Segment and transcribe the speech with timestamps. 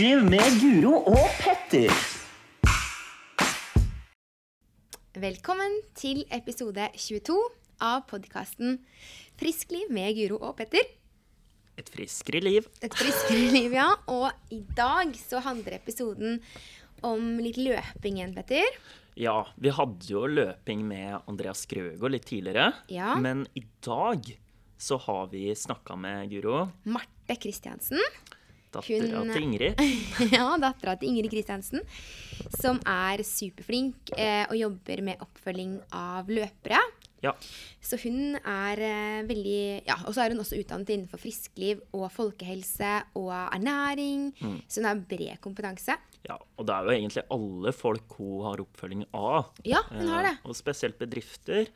[0.00, 1.90] Friskliv med Guro og Petter.
[5.12, 7.36] Velkommen til episode 22
[7.84, 8.78] av podkasten
[9.36, 10.88] Friskliv med Guro og Petter.
[11.76, 12.70] Et friskere liv.
[12.80, 13.90] Et friskere liv, ja.
[14.08, 16.40] Og i dag så handler episoden
[17.04, 18.80] om litt løping igjen, Petter.
[19.20, 22.72] Ja, vi hadde jo løping med Andreas Grøgaard litt tidligere.
[22.88, 23.20] Ja.
[23.20, 24.32] Men i dag
[24.80, 28.00] så har vi snakka med Guro, Marte Kristiansen.
[28.72, 29.80] Dattera til Ingrid.
[30.36, 31.82] ja, dattera til Ingrid Kristiansen.
[32.60, 36.80] Som er superflink eh, og jobber med oppfølging av løpere.
[37.20, 37.34] Ja.
[37.84, 42.06] Så hun er eh, veldig Ja, og så er hun også utdannet innenfor friskliv og
[42.14, 44.30] folkehelse og ernæring.
[44.40, 44.54] Mm.
[44.64, 45.98] Så hun har bred kompetanse.
[46.24, 46.38] ja.
[46.56, 49.50] Og det er jo egentlig alle folk hun har oppfølging av.
[49.68, 50.32] Ja, hun har det.
[50.38, 51.68] Eh, Og spesielt bedrifter.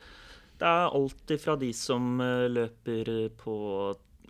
[0.55, 3.55] Det er alt fra de som eh, løper på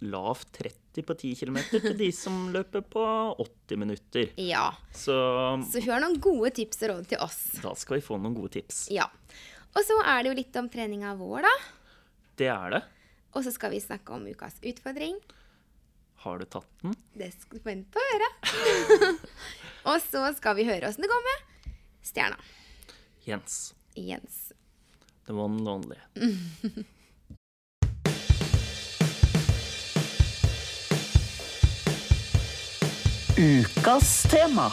[0.01, 3.03] lavt 30 på 10 km, til de som løper på
[3.39, 4.31] 80 minutter.
[4.41, 4.69] Ja.
[4.91, 5.15] Så
[5.71, 7.39] Så hun har noen gode tips og råd til oss.
[7.61, 8.87] da skal vi få noen gode tips.
[8.91, 9.07] Ja.
[9.75, 11.55] Og så er det jo litt om treninga vår, da.
[12.39, 12.83] Det er det.
[13.35, 15.17] Og så skal vi snakke om ukas utfordring.
[16.23, 16.95] Har du tatt den?
[17.13, 18.29] Det skal du vente å høre.
[19.91, 21.73] og så skal vi høre åssen det går med
[22.05, 22.37] stjerna.
[23.27, 23.73] Jens.
[23.95, 24.53] Jens.
[25.27, 25.97] The one and only.
[33.35, 34.69] Ukas tema.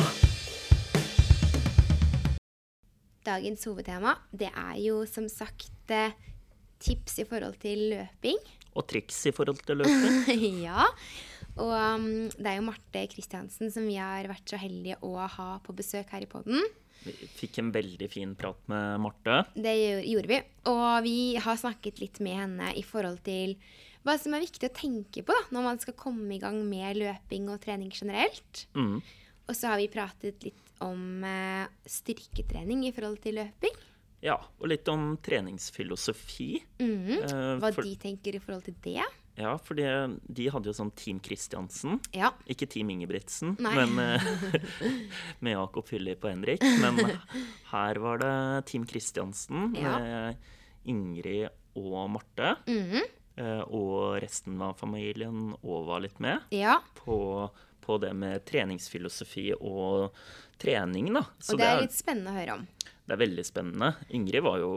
[3.27, 6.14] Dagens hovedtema det er jo som sagt eh,
[6.78, 8.38] tips i forhold til løping.
[8.78, 10.62] Og triks i forhold til løping.
[10.69, 10.86] ja.
[11.58, 12.06] Og um,
[12.38, 16.14] det er jo Marte Kristiansen som vi har vært så heldige å ha på besøk
[16.14, 16.62] her i podden.
[17.02, 19.42] Vi fikk en veldig fin prat med Marte.
[19.58, 19.74] Det
[20.06, 20.38] gjorde vi.
[20.70, 23.58] Og vi har snakket litt med henne i forhold til
[24.02, 26.96] hva som er viktig å tenke på da, når man skal komme i gang med
[26.98, 28.66] løping og trening generelt.
[28.74, 29.00] Mm.
[29.48, 33.74] Og så har vi pratet litt om eh, styrketrening i forhold til løping.
[34.22, 36.52] Ja, og litt om treningsfilosofi.
[36.78, 37.10] Mm.
[37.22, 39.02] Eh, Hva for, de tenker i forhold til det.
[39.38, 41.98] ja, for de hadde jo sånn Team Kristiansen.
[42.14, 42.30] Ja.
[42.50, 43.72] Ikke Team Ingebrigtsen, Nei.
[43.78, 44.28] men eh,
[45.42, 46.62] med Jakob Philip og Henrik.
[46.82, 47.00] Men
[47.72, 48.34] her var det
[48.70, 49.98] Team Kristiansen Ja.
[49.98, 50.36] med
[50.90, 51.48] Ingrid
[51.78, 52.56] og Marte.
[52.66, 53.02] Mhm.
[53.42, 56.41] Eh, Og resten av familien òg var litt med.
[56.54, 56.78] ja.
[57.03, 57.50] på,
[57.82, 60.12] på det med treningsfilosofi og
[60.62, 61.25] trening, da.
[61.42, 62.66] Så Og det er litt spennende å høre om.
[63.08, 63.88] det er veldig spennende.
[64.14, 64.70] Ingrid var jo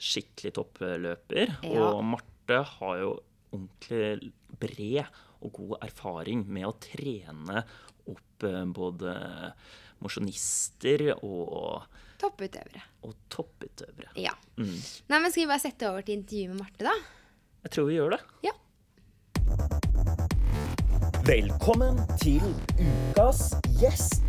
[0.00, 1.90] skikkelig toppløper, Ja.
[1.92, 3.10] og Marte har jo
[3.52, 5.04] ordentlig bred
[5.42, 7.64] og god erfaring med å trene
[8.08, 9.12] opp eh, både
[10.02, 11.84] mosjonister og,
[12.22, 12.82] Topputøvere.
[13.06, 14.12] og topputøvere.
[14.16, 14.32] Ja.
[14.56, 14.76] Mm.
[15.10, 16.94] Nei, men Skal vi bare sette over til intervjuet med Marte, da?
[17.62, 18.18] Jeg tror vi gjør det.
[18.42, 18.52] Ja.
[21.22, 22.42] Velkommen til
[22.74, 24.24] ukas gjest.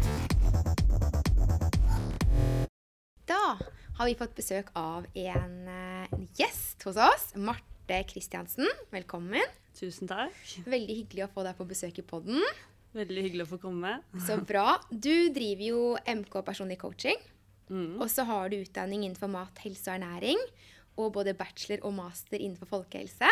[3.26, 3.40] Da
[3.98, 7.26] har vi fått besøk av en eh, gjest hos oss.
[7.34, 8.70] Marte Kristiansen.
[8.94, 9.42] Velkommen.
[9.80, 10.38] Tusen takk.
[10.70, 12.46] Veldig hyggelig å få deg på besøk i podden.
[12.94, 13.96] Veldig hyggelig å få komme.
[14.22, 14.76] Så bra.
[14.94, 17.18] Du driver jo MK personlig coaching.
[17.74, 20.38] Og så har du utdanning innenfor mat, helse og ernæring.
[21.00, 23.30] Og både bachelor og master innenfor folkehelse.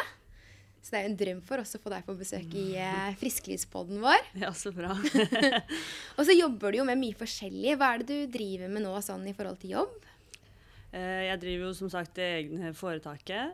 [0.82, 3.12] Så det er jo en drøm for oss å få deg på besøk i eh,
[3.22, 4.24] Frisklivspodden vår.
[4.42, 4.96] Ja, så bra.
[6.18, 7.76] Og så jobber du jo med mye forskjellig.
[7.78, 9.94] Hva er det du driver med nå sånn i forhold til jobb?
[10.92, 13.54] Eh, Jeg driver jo som sagt det egne foretaket.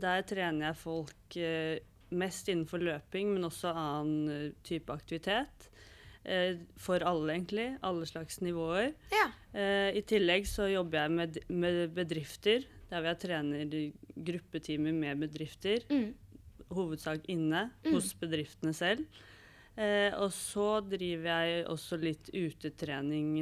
[0.00, 1.76] Der trener jeg folk eh,
[2.16, 5.68] mest innenfor løping, men også annen eh, type aktivitet.
[6.24, 7.68] Eh, For alle, egentlig.
[7.84, 8.94] Alle slags nivåer.
[9.12, 9.28] Ja.
[9.52, 13.76] Eh, I tillegg så jobber jeg med, med bedrifter, der jeg trener
[14.28, 15.84] gruppetimer med bedrifter.
[15.90, 16.12] Mm.
[16.72, 19.04] Hovedsak inne hos bedriftene selv.
[19.76, 23.34] Eh, og så driver jeg også litt utetrening,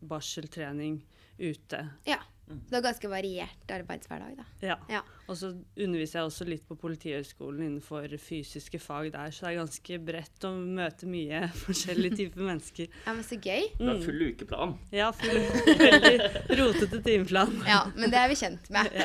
[0.00, 1.02] barseltrening
[1.40, 1.86] ute.
[2.08, 2.20] ja.
[2.50, 4.44] Det er ganske variert arbeidshverdag, da.
[4.66, 4.74] Ja.
[4.90, 5.00] Ja.
[5.30, 9.58] Og så underviser jeg også litt på Politihøgskolen innenfor fysiske fag der, så det er
[9.60, 12.90] ganske bredt å møte mye forskjellige typer mennesker.
[13.06, 13.68] ja, men så gøy.
[13.78, 14.74] Det er full ukeplan.
[14.94, 15.38] Ja, full,
[15.78, 17.54] veldig rotete timeplan.
[17.68, 18.90] Ja, men det er vi kjent med.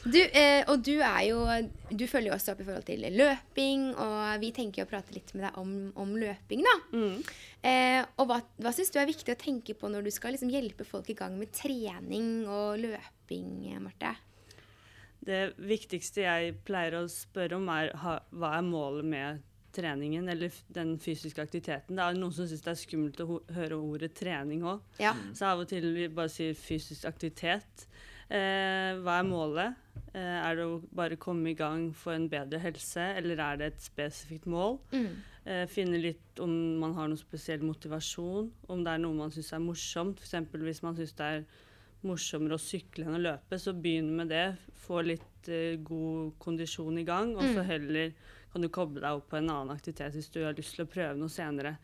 [0.00, 1.42] Du, eh, og du er jo
[1.92, 5.12] Du følger jo også opp i forhold til løping, og vi tenker jo å prate
[5.12, 6.74] litt med deg om, om løping, da.
[6.96, 7.18] Mm.
[7.60, 10.52] Eh, og hva, hva syns du er viktig å tenke på når du skal liksom
[10.52, 14.16] hjelpe folk i gang med trening og løping, Marte?
[15.26, 20.54] Det viktigste jeg pleier å spørre om, er ha, hva er målet med treningen eller
[20.74, 21.96] den fysiske aktiviteten.
[21.96, 24.82] Det er noen som syns det er skummelt å høre ordet trening òg.
[25.02, 25.14] Ja.
[25.36, 27.86] Så av og til vi bare sier fysisk aktivitet.
[28.30, 29.78] Eh, hva er målet?
[30.14, 33.72] Eh, er det å bare komme i gang for en bedre helse, eller er det
[33.72, 34.78] et spesifikt mål?
[34.94, 35.10] Mm.
[35.50, 36.52] Eh, finne litt om
[36.82, 40.22] man har noen spesiell motivasjon, om det er noe man syns er morsomt.
[40.22, 40.54] F.eks.
[40.62, 41.44] hvis man syns det er
[42.06, 44.44] morsommere å sykle enn å løpe, så begynn med det.
[44.86, 48.12] Få litt uh, god kondisjon i gang, og så heller
[48.52, 50.90] kan du koble deg opp på en annen aktivitet hvis du har lyst til å
[50.90, 51.76] prøve noe senere.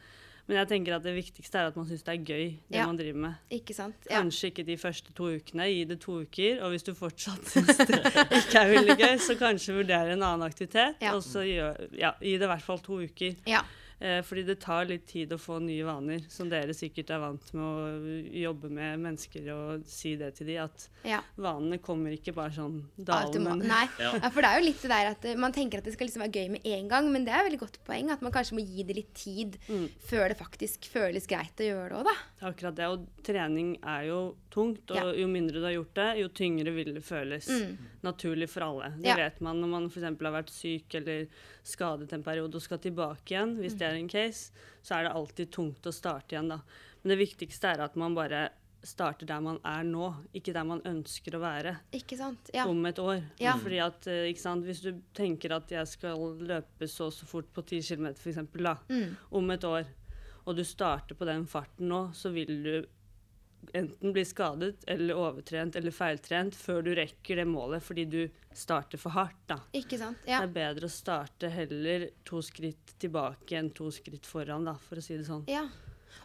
[0.47, 2.85] Men jeg tenker at det viktigste er at man syns det er gøy, det Ja.
[2.87, 3.39] man driver med.
[3.51, 3.97] Ikke sant?
[4.07, 4.21] Ja.
[4.21, 6.61] Kanskje ikke de første to ukene, gi det to uker.
[6.63, 7.99] Og hvis du fortsatt syns det
[8.41, 11.03] ikke er veldig gøy, så kanskje vurdere en annen aktivitet.
[11.03, 11.17] Ja.
[11.19, 11.57] Og så gi,
[11.99, 13.35] ja, gi det i hvert fall to uker.
[13.51, 13.65] ja.
[13.99, 17.47] Eh, fordi det tar litt tid å få nye vaner, som dere sikkert er vant
[17.57, 18.11] med å
[18.43, 21.23] jobbe med mennesker og si det til dem, at ja.
[21.41, 23.55] vanene kommer ikke bare sånn dalende.
[23.65, 23.87] Nei.
[23.99, 24.11] Ja.
[24.21, 26.11] Ja, for det er jo litt det der at eh, man tenker at det skal
[26.11, 28.33] liksom være gøy med en gang, men det er et veldig godt poeng at man
[28.37, 29.89] kanskje må gi det litt tid Mm.
[30.11, 32.49] før det faktisk føles greit å gjøre det òg, da.
[32.51, 32.87] Akkurat det.
[32.93, 34.19] Og trening er jo
[34.53, 35.13] tungt, og Ja.
[35.17, 37.49] jo mindre du har gjort det, jo tyngre vil det føles.
[37.49, 37.77] Mm.
[38.05, 38.93] Naturlig for alle.
[39.01, 39.17] Det Ja.
[39.17, 40.05] vet man når man f.eks.
[40.05, 41.27] har vært syk eller
[41.67, 43.57] skadet en periode og skal tilbake igjen.
[43.61, 44.53] Hvis det er en case,
[44.83, 46.61] så er det alltid tungt å starte igjen, da.
[47.03, 48.49] Men det viktigste er at man bare
[48.87, 52.51] starter der man er nå, ikke der man ønsker å være Ikke sant?
[52.55, 52.69] Ja.
[52.71, 53.23] om et år.
[53.43, 53.57] Ja.
[53.59, 57.27] Fordi at, eh, ikke sant, Hvis du tenker at jeg skal løpe så og så
[57.27, 58.39] fort på 10 km f.eks.
[58.89, 59.17] Mm.
[59.31, 59.87] om et år,
[60.47, 62.87] og du starter på den farten nå, så vil du
[63.75, 68.21] enten bli skadet eller overtrent eller feiltrent før du rekker det målet fordi du
[68.57, 69.43] starter for hardt.
[69.47, 69.59] da.
[69.77, 70.19] Ikke sant?
[70.27, 70.41] Ja.
[70.43, 75.01] Det er bedre å starte heller to skritt tilbake enn to skritt foran, da, for
[75.01, 75.45] å si det sånn.
[75.51, 75.67] ja.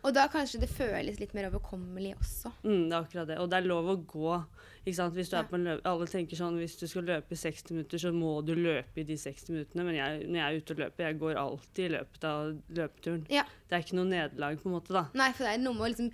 [0.04, 2.52] Og da kanskje det føles litt mer overkommelig også.
[2.64, 3.38] Mm, det er akkurat det.
[3.40, 4.46] Og det er lov å gå.
[4.86, 5.14] ikke sant?
[5.14, 5.42] Hvis du Ja.
[5.44, 8.12] er på en løp Alle tenker sånn hvis du skal løpe i 60 minutter, så
[8.14, 9.84] må du løpe i de 60 minuttene.
[9.86, 13.26] Men jeg, når jeg er ute og løper, jeg går alltid i løpet av løpeturen.
[13.30, 13.44] Ja.
[13.70, 15.06] Det er ikke noe nederlag, på en måte, da.
[15.14, 16.12] Nei, for det er noe med liksom,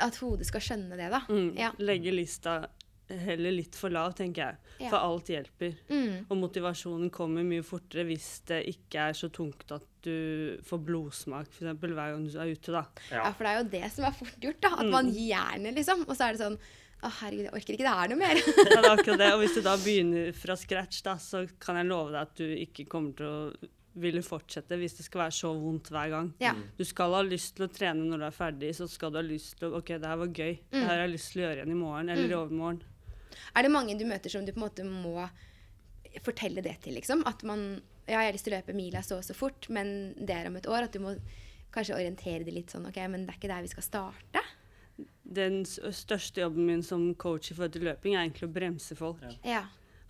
[0.00, 1.20] at hodet skal skjønne det, da.
[1.28, 1.72] Mm, Ja.
[1.78, 2.66] Legge lista
[3.10, 4.56] heller litt for lav, tenker jeg.
[4.80, 4.88] Ja.
[4.90, 5.74] For alt hjelper.
[5.90, 6.26] Mm.
[6.30, 11.50] Og motivasjonen kommer mye fortere hvis det ikke er så tungt at du får blodsmak
[11.50, 12.72] for eksempel, hver gang du er ute.
[12.74, 12.84] da.
[13.10, 14.72] Ja, for det er jo det som er fort gjort, da.
[14.84, 16.04] At man gir jernet, liksom.
[16.08, 16.58] Og så er det sånn
[17.04, 17.84] Å, herregud, jeg orker ikke.
[17.84, 18.38] Det er noe mer.
[18.40, 19.26] Ja, det er akkurat det.
[19.34, 22.46] Og hvis du da begynner fra scratch, da, så kan jeg love deg at du
[22.64, 23.70] ikke kommer til å
[24.00, 26.30] ville fortsette hvis det skal være så vondt hver gang.
[26.42, 26.54] ja.
[26.78, 29.22] Du skal ha lyst til å trene når du er ferdig, så skal du ha
[29.26, 30.56] lyst til å OK, det her var gøy.
[30.72, 32.80] Det her har jeg lyst til å gjøre igjen i morgen eller i overmorgen.
[33.54, 35.28] Er det mange du møter som du på en måte må
[36.24, 37.22] fortelle det til, liksom?
[37.28, 40.14] At man Ja, jeg har lyst til å løpe mila så og så fort, men
[40.18, 40.84] det er om et år.
[40.88, 41.14] At du må
[41.74, 44.42] kanskje orientere det litt sånn OK, men det er ikke der vi skal starte.
[45.24, 49.24] Den største jobben min som coach i forhold til løping er egentlig å bremse folk.
[49.46, 49.64] Ja.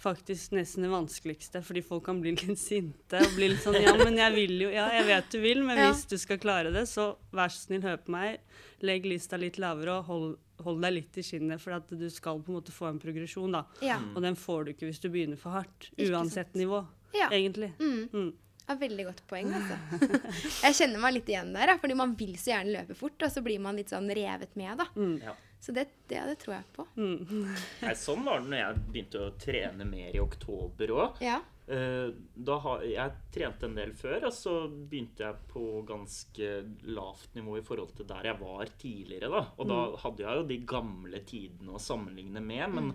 [0.04, 3.94] Faktisk nesten det vanskeligste, fordi folk kan bli litt sinte og bli litt sånn Ja,
[3.96, 5.86] men jeg vil jo Ja, jeg vet du vil, men Ja.
[5.92, 8.40] hvis du skal klare det, så vær så snill, hør på meg.
[8.82, 10.36] Legg lista litt lavere og hold,
[10.66, 13.52] hold deg litt i skinnet, for at du skal på en måte få en progresjon,
[13.54, 13.64] da.
[13.80, 14.00] Ja.
[14.14, 15.88] Og den får du ikke hvis du begynner for hardt.
[15.96, 16.82] Uansett nivå,
[17.18, 17.28] ja.
[17.30, 17.72] egentlig.
[17.78, 18.08] Mm.
[18.12, 18.32] Mm.
[18.64, 19.76] Ja, veldig godt poeng, altså.
[20.64, 23.42] jeg kjenner meg litt igjen der, fordi man vil så gjerne løpe fort, og så
[23.44, 24.86] blir man litt sånn revet med, da.
[24.96, 25.18] Mm.
[25.24, 25.34] Ja.
[25.64, 26.84] Så det, det, det tror jeg på.
[27.00, 27.50] Mm.
[27.80, 31.22] Nei, sånn var det når jeg begynte å trene mer i oktober òg.
[31.24, 31.38] Ja.
[31.64, 36.50] Da jeg trente en del før, og så begynte jeg på ganske
[36.92, 39.30] lavt nivå i forhold til der jeg var tidligere.
[39.32, 39.42] da.
[39.56, 42.92] Og da hadde jeg jo de gamle tidene å sammenligne med, men,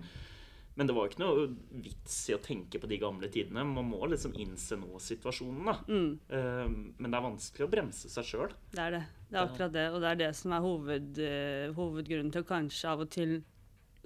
[0.80, 1.42] men det var ikke noe
[1.84, 3.66] vits i å tenke på de gamle tidene.
[3.68, 5.74] Man må liksom innse nå-situasjonen, da.
[5.92, 6.06] Mm.
[6.32, 8.54] Eh, Men det er vanskelig å bremse seg sjøl.
[8.72, 9.00] Det er det.
[9.28, 9.84] Det er akkurat det.
[9.92, 13.34] Og det er det som er hoved, eh, hovedgrunnen til å kanskje av og til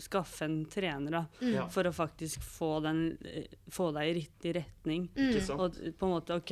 [0.03, 1.23] skaffe en trener, da.
[1.39, 1.71] Mm.
[1.71, 5.07] For å faktisk få, den, eh, få deg i riktig retning.
[5.47, 5.61] Sant?
[5.61, 6.51] Og på en måte, OK,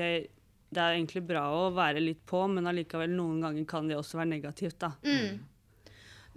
[0.70, 4.22] det er egentlig bra å være litt på, men allikevel noen ganger kan det også
[4.22, 4.94] være negativt, da.
[5.02, 5.42] Mm.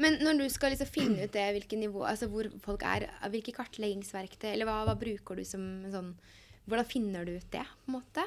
[0.01, 3.53] Men når du skal liksom finne ut det, hvilke nivå, altså hvor folk er, hvilke
[3.55, 6.15] kartleggingsverktøy, eller hva, hva bruker du som sånn
[6.65, 8.23] Hvordan finner du ut det, på en måte?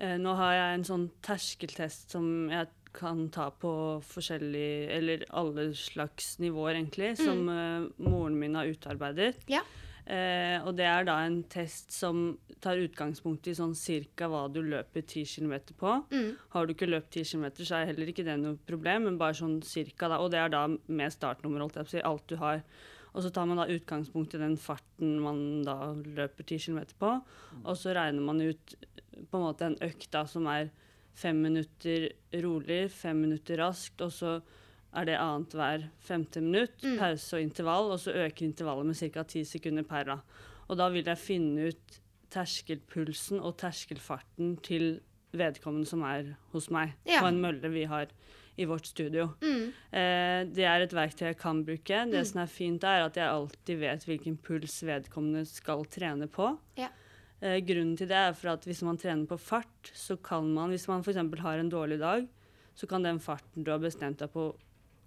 [0.00, 3.72] Eh, nå har jeg en sånn terskeltest som jeg kan ta på
[4.04, 9.36] forskjellig Eller alle slags nivåer, egentlig, som eh, moren min har utarbeidet.
[9.52, 9.60] Ja.
[10.02, 12.32] Eh, og det er da en test som
[12.62, 15.92] tar utgangspunkt i sånn cirka hva du løper 10 km på.
[16.10, 16.32] Mm.
[16.54, 19.38] Har du ikke løpt 10 km, så er heller ikke det noe problem, men bare
[19.38, 20.18] sånn cirka, da.
[20.22, 22.64] Og det er da med startnummer, holdt jeg på å si, alt du har.
[23.12, 27.12] Og så tar man da utgangspunkt i den farten man da løper 10 km på,
[27.62, 28.76] og så regner man ut
[29.28, 30.70] på en måte en økt da som er
[31.14, 32.08] fem minutter
[32.40, 34.38] rolig, fem minutter raskt, og så
[34.94, 39.22] er det annethvert femte minutt, pause og intervall, og så øker intervallet med ca.
[39.24, 40.04] ti sekunder per.
[40.04, 40.18] da.
[40.68, 41.98] Og da vil jeg finne ut
[42.32, 45.00] terskelpulsen og terskelfarten til
[45.36, 47.20] vedkommende som er hos meg, Ja.
[47.20, 48.06] på en mølle vi har
[48.58, 49.30] i vårt studio.
[49.40, 49.72] Mm.
[49.92, 52.10] Eh, det er et verktøy jeg kan bruke.
[52.10, 56.58] Det som er fint, er at jeg alltid vet hvilken puls vedkommende skal trene på.
[56.76, 56.88] Ja.
[57.40, 60.68] Eh, grunnen til det er for at hvis man trener på fart, så kan man
[60.70, 61.16] Hvis man f.eks.
[61.40, 62.28] har en dårlig dag,
[62.74, 64.54] så kan den farten du har bestemt deg på,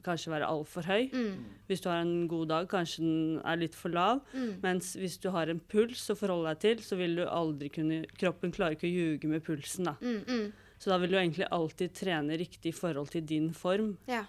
[0.05, 1.09] kanskje være altfor høy.
[1.11, 1.39] Mm.
[1.69, 4.21] Hvis du har en god dag, kanskje den er litt for lav.
[4.35, 4.53] Mm.
[4.63, 8.03] Mens hvis du har en puls å forholde deg til, så vil du aldri kunne
[8.15, 9.97] Kroppen klarer ikke å ljuge med pulsen, da.
[10.01, 10.77] Mm, mm.
[10.81, 13.95] Så da vil du egentlig alltid trene riktig i forhold til din form.
[14.11, 14.25] Ja.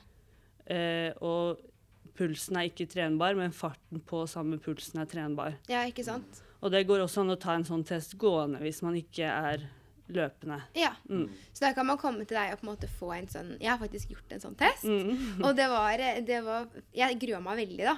[0.66, 1.61] Eh, og
[2.16, 5.59] pulsen er ikke trenbar, men farten på samme pulsen er trenbar.
[5.71, 6.42] ja, ikke sant?
[6.64, 9.66] Og det går også an å ta en sånn test gående hvis man ikke er
[10.13, 10.59] løpende.
[10.79, 10.93] Ja.
[11.11, 11.27] Mm.
[11.53, 13.71] Så da kan man komme til deg og på en måte få en sånn Jeg
[13.73, 14.87] har faktisk gjort en sånn test.
[14.87, 15.43] Mm.
[15.43, 17.97] Og det var, det var Jeg grua meg veldig, da.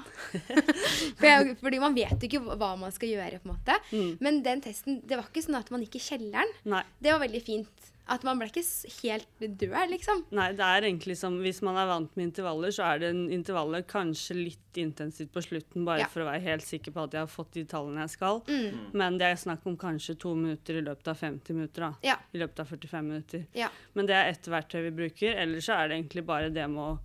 [1.19, 3.79] For jeg, fordi man vet jo ikke hva man skal gjøre, på en måte.
[3.93, 4.11] Mm.
[4.25, 6.57] Men den testen, det var ikke sånn at man gikk i kjelleren.
[6.69, 6.85] Nei.
[7.03, 7.89] Det var veldig fint.
[8.09, 8.63] At man ble ikke
[9.03, 10.23] helt død, liksom.
[10.33, 13.27] Nei, det er egentlig som Hvis man er vant med intervaller, så er det en
[13.35, 16.07] intervaller kanskje litt intensivt på slutten, bare Ja.
[16.09, 18.41] for å være helt sikker på at jeg har fått de tallene jeg skal.
[18.49, 18.79] Mm.
[18.95, 21.81] Men det er snakk om kanskje to minutter i løpet av 50 minutter.
[21.81, 21.93] da.
[22.03, 22.17] Ja.
[22.33, 23.47] I løpet av 45 minutter.
[23.55, 23.69] Ja.
[23.95, 25.35] Men det er ett verktøy vi bruker.
[25.37, 26.99] Ellers så er det egentlig bare det med å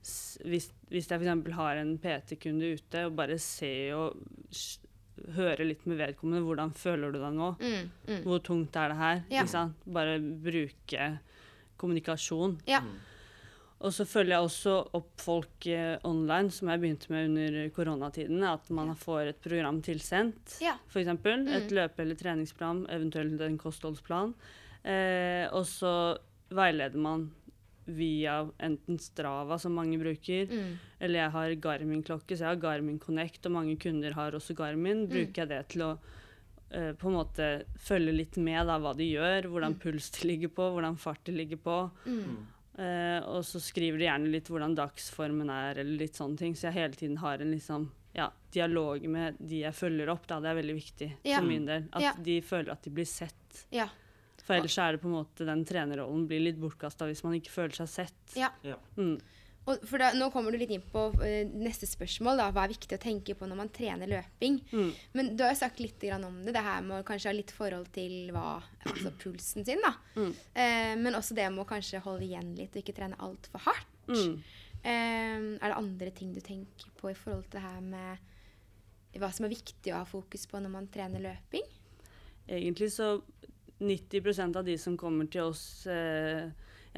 [0.00, 1.52] Hvis, hvis jeg f.eks.
[1.52, 4.16] har en PT-kunde ute, og bare se og
[5.36, 7.50] høre litt med vedkommende hvordan føler du deg nå?
[7.60, 7.90] Mm.
[8.08, 8.22] Mm.
[8.24, 9.22] Hvor tungt er det her?
[9.30, 9.42] Ja.
[9.44, 9.84] Ikke sant?
[9.86, 11.10] Bare bruke
[11.78, 12.58] kommunikasjon.
[12.68, 12.80] Ja.
[13.78, 18.42] Og så følger jeg også opp folk eh, online, som jeg begynte med under koronatiden.
[18.48, 20.74] At man får et program tilsendt, Ja.
[20.90, 21.06] f.eks.
[21.06, 24.34] Et løpe- eller treningsprogram, eventuelt en kostholdsplan.
[24.82, 25.92] Eh, og så
[26.50, 27.28] veileder man
[27.88, 30.76] via enten Strava, som mange bruker, Mm.
[31.00, 35.06] eller jeg har Garmin-klokke, så jeg har Garmin Connect, og mange kunder har også Garmin.
[35.06, 35.08] Mm.
[35.08, 35.98] Bruker jeg det til å
[36.70, 40.48] uh, på en måte følge litt med da, hva de gjør, hvordan puls de ligger
[40.52, 41.90] på, hvordan fart de ligger på.
[42.06, 42.46] Mm.
[42.78, 46.52] Eh, og så skriver de gjerne litt hvordan dagsformen er, eller litt sånne ting.
[46.54, 50.28] Så jeg hele tiden har en liksom, ja, dialog med de jeg følger opp.
[50.30, 50.38] Da.
[50.44, 51.38] Det er veldig viktig Ja.
[51.40, 51.88] for min del.
[51.92, 52.12] At Ja.
[52.22, 53.64] de føler at de blir sett.
[53.72, 53.88] Ja.
[54.48, 57.36] For ellers så er det på en måte den trenerrollen blir litt bortkasta hvis man
[57.36, 58.22] ikke føler seg sett.
[58.38, 58.48] Ja.
[58.64, 58.78] Ja.
[58.96, 59.18] Mm.
[59.68, 62.40] Og for da, nå kommer du litt inn på uh, neste spørsmål.
[62.40, 64.56] da, Hva er viktig å tenke på når man trener løping?
[64.72, 64.92] Mm.
[65.12, 67.36] Men du har jo sagt litt grann om det, det her med å kanskje ha
[67.36, 69.84] litt forhold til hva, altså pulsen sin.
[69.84, 69.92] da.
[70.16, 70.32] Mm.
[70.56, 73.92] Uh, men også det med å kanskje holde igjen litt og ikke trene altfor hardt.
[74.08, 74.40] Mm.
[74.82, 79.30] Eh, er det andre ting du tenker på i forhold til det her med hva
[79.34, 81.66] som er viktig å ha fokus på når man trener løping?
[82.46, 83.16] Egentlig så
[83.78, 86.48] 90% av de som kommer til oss eh,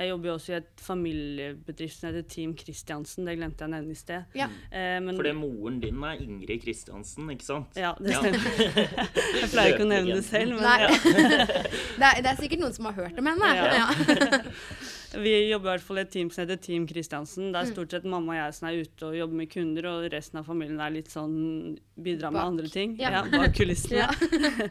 [0.01, 3.27] Jeg jobber jo også i et familiebedrift som heter Team Christiansen.
[3.29, 4.23] Det glemte jeg å nevne i sted.
[4.39, 4.47] Ja.
[4.73, 7.77] Eh, men, Fordi moren din er Ingrid Kristiansen, ikke sant?
[7.77, 8.23] Ja, det Ja.
[8.23, 8.41] stemmer.
[9.43, 10.79] jeg pleier ikke å nevne det selv, men Nei.
[10.87, 10.89] ja.
[12.01, 13.53] det, er, det er sikkert noen som har hørt om henne.
[13.61, 13.69] Ja.
[13.77, 14.41] Ja.
[15.21, 17.49] Vi jobber i hvert fall i et team som heter Team Kristiansen.
[17.49, 17.53] Mm.
[17.57, 20.05] Det er stort sett mamma og jeg som er ute og jobber med kunder, og
[20.15, 21.35] resten av familien er litt sånn
[22.01, 22.51] bidrar med Bak.
[22.55, 22.95] andre ting.
[23.01, 23.25] Ja.
[23.33, 24.07] bak kulissene.
[24.07, 24.69] Ja.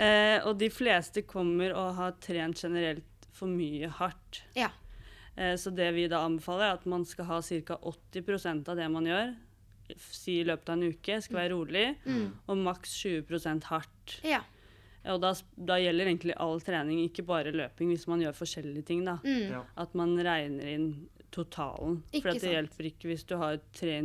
[0.00, 4.42] eh, og de fleste kommer og har trent generelt for mye hardt.
[4.56, 4.70] Ja.
[5.36, 7.76] Eh, så det vi da anbefaler, er at man skal ha ca.
[7.82, 9.34] 80% av det man gjør,
[9.98, 12.32] si i løpet av en uke, skal være rolig, Mm.
[12.48, 14.20] og maks 20 hardt.
[14.24, 14.40] ja.
[15.06, 19.04] Og da, da gjelder egentlig all trening, ikke bare løping, hvis man gjør forskjellige ting.
[19.04, 19.18] da.
[19.22, 19.50] Mm.
[19.50, 19.62] Ja.
[19.76, 20.86] At man regner inn
[21.30, 21.98] totalen.
[22.10, 22.52] Ikke For det sant.
[22.54, 23.98] hjelper ikke hvis du har tre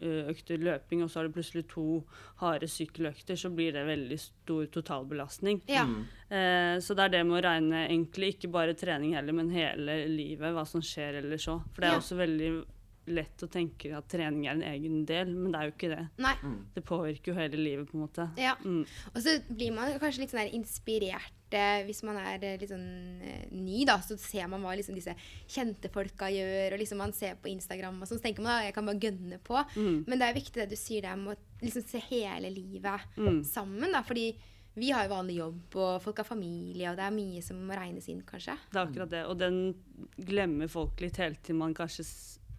[0.00, 2.04] intervalløkter løping, og så har du plutselig to
[2.40, 5.62] harde sykkeløkter, så blir det veldig stor totalbelastning.
[5.68, 5.84] ja.
[5.84, 6.04] Mm.
[6.34, 10.06] Eh, så det er det med å regne egentlig ikke bare trening heller, men hele
[10.08, 11.62] livet, hva som skjer ellers òg.
[11.74, 11.98] For det er Ja.
[12.00, 12.64] også veldig
[13.06, 16.08] lett å tenke at trening er en egen del, men det er jo ikke det.
[16.18, 16.34] Nei.
[16.74, 18.30] Det påvirker jo hele livet, på en måte.
[18.38, 18.54] Ja.
[18.64, 18.86] Mm.
[19.14, 23.20] Og så blir man kanskje litt sånn inspirert eh, hvis man er eh, litt sånn
[23.22, 23.98] eh, ny, da.
[24.02, 25.14] Så ser man hva liksom disse
[25.46, 28.18] kjente folka gjør, og liksom man ser på Instagram og sånn.
[28.18, 29.60] Så tenker man at jeg kan bare gønne på.
[29.76, 30.04] Mm.
[30.08, 33.42] Men det er viktig det du sier der med å liksom se hele livet Mm.
[33.44, 34.02] sammen, da.
[34.02, 34.34] Fordi
[34.76, 37.76] vi har jo vanlig jobb, og folk har familie, og det er mye som må
[37.78, 38.56] regnes inn, kanskje.
[38.72, 39.24] Det er akkurat det.
[39.30, 39.74] Og den
[40.18, 42.02] glemmer folk litt helt til man kanskje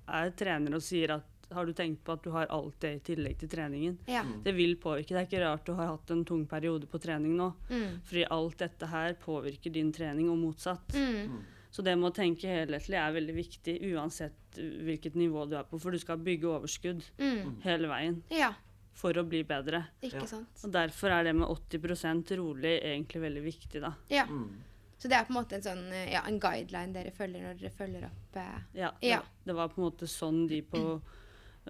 [0.08, 3.00] er trener og sier at har du tenkt på at du har alt det i
[3.14, 3.98] tillegg til treningen?
[4.08, 4.24] Ja.
[4.44, 5.10] Det vil påvirke.
[5.14, 7.52] Det er ikke rart du har hatt en tung periode på trening nå.
[7.70, 8.00] Mm.
[8.04, 10.88] Fordi alt dette her påvirker din trening, og motsatt.
[10.96, 11.44] Mm.
[11.72, 15.78] Så det med å tenke helhetlig er veldig viktig, uansett hvilket nivå du er på.
[15.82, 17.62] For du skal bygge overskudd Mm.
[17.64, 18.54] hele veien Ja,
[18.94, 19.88] for å bli bedre.
[20.02, 20.26] ikke Ja.
[20.26, 20.48] sant.
[20.64, 23.94] Og derfor er det med 80% rolig egentlig veldig viktig, da.
[24.10, 24.24] Ja.
[24.26, 24.50] Mm.
[24.98, 27.60] Så det er på en måte en sånn eh, ja, en guideline dere følger når
[27.60, 29.18] dere følger opp eh, Ja, Ja.
[29.20, 31.02] Det, det var på en måte sånn de på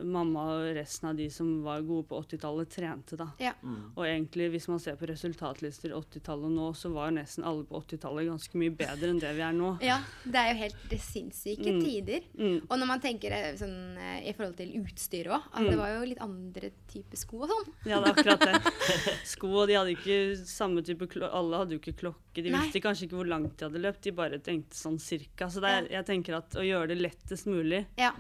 [0.03, 3.15] mamma og resten av de som var gode på 80-tallet, trente.
[3.19, 3.29] da.
[3.39, 3.53] Ja.
[3.95, 8.27] Og egentlig, hvis man ser på resultatlister 80-tallet nå, så var nesten alle på 80-tallet
[8.27, 9.75] ganske mye bedre enn det vi er nå.
[9.85, 9.99] ja.
[10.25, 11.79] Det er jo helt det sinnssyke Mm.
[11.83, 12.21] tider.
[12.37, 12.57] Mm.
[12.69, 15.89] Og når man tenker eh, sånn, eh, i forhold til utstyr òg, at det var
[15.95, 17.71] jo litt andre typer sko og sånn.
[17.89, 18.73] Ja, det er akkurat det.
[19.35, 22.43] Sko, og de hadde ikke samme type klo Alle hadde jo ikke klokke.
[22.43, 22.65] De Nei.
[22.67, 25.47] visste kanskje ikke hvor langt de hadde løpt, de bare tenkte sånn cirka.
[25.49, 28.11] Så det er, jeg tenker at å gjøre det lettest mulig Ja.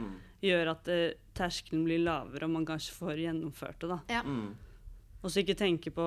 [0.45, 3.99] Gjør at uh, terskelen blir lavere, og man kanskje får gjennomført det, da.
[4.19, 4.23] ja.
[4.25, 4.53] Mm.
[5.25, 6.05] Og så ikke tenke på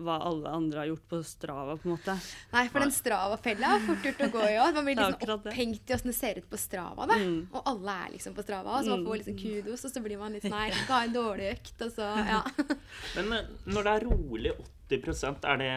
[0.00, 2.14] hva alle andre har gjort på Strava, på en måte.
[2.54, 4.76] Nei, for den Strava-fella er fort gjort å gå i òg.
[4.76, 7.08] Man blir liksom opphengt i åssen det ser ut på Strava.
[7.10, 7.18] da.
[7.20, 7.40] Mm.
[7.50, 10.36] Og alle er liksom på Strava, så man får liksom kudos, og så blir man
[10.36, 12.40] litt sånn Nei, jeg en dårlig økt, og så Ja.
[13.16, 14.56] Men eh, når det er rolig
[14.90, 15.72] 80% er det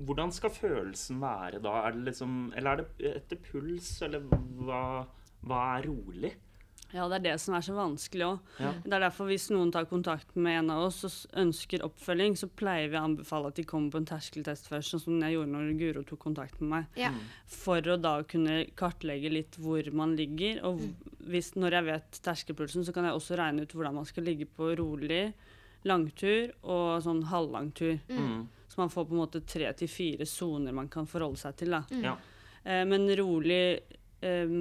[0.00, 1.74] Hvordan skal følelsen være da?
[1.84, 4.24] Er det liksom Eller er det etter puls, eller
[4.64, 4.84] hva,
[5.44, 6.32] hva er rolig?
[6.92, 8.54] Ja, det er det som er så vanskelig òg.
[8.58, 8.72] Ja.
[8.84, 12.48] Det er derfor hvis noen tar kontakt med en av oss og ønsker oppfølging, så
[12.50, 15.52] pleier vi å anbefale at de kommer på en terskeltest først, sånn som jeg gjorde
[15.54, 17.00] når Guro tok kontakt med meg.
[17.00, 17.12] ja.
[17.50, 20.62] For å da kunne kartlegge litt hvor man ligger.
[20.68, 20.82] Og
[21.30, 24.46] hvis, når jeg vet terskelpulsen, så kan jeg også regne ut hvordan man skal ligge
[24.46, 25.32] på rolig,
[25.88, 27.98] langtur og sånn halvlangtur.
[28.08, 28.48] Mm.
[28.70, 31.74] Så man får på en måte tre til fire soner man kan forholde seg til.
[31.74, 31.82] da.
[32.04, 32.16] Ja.
[32.62, 33.80] Eh, men rolig
[34.20, 34.52] eh,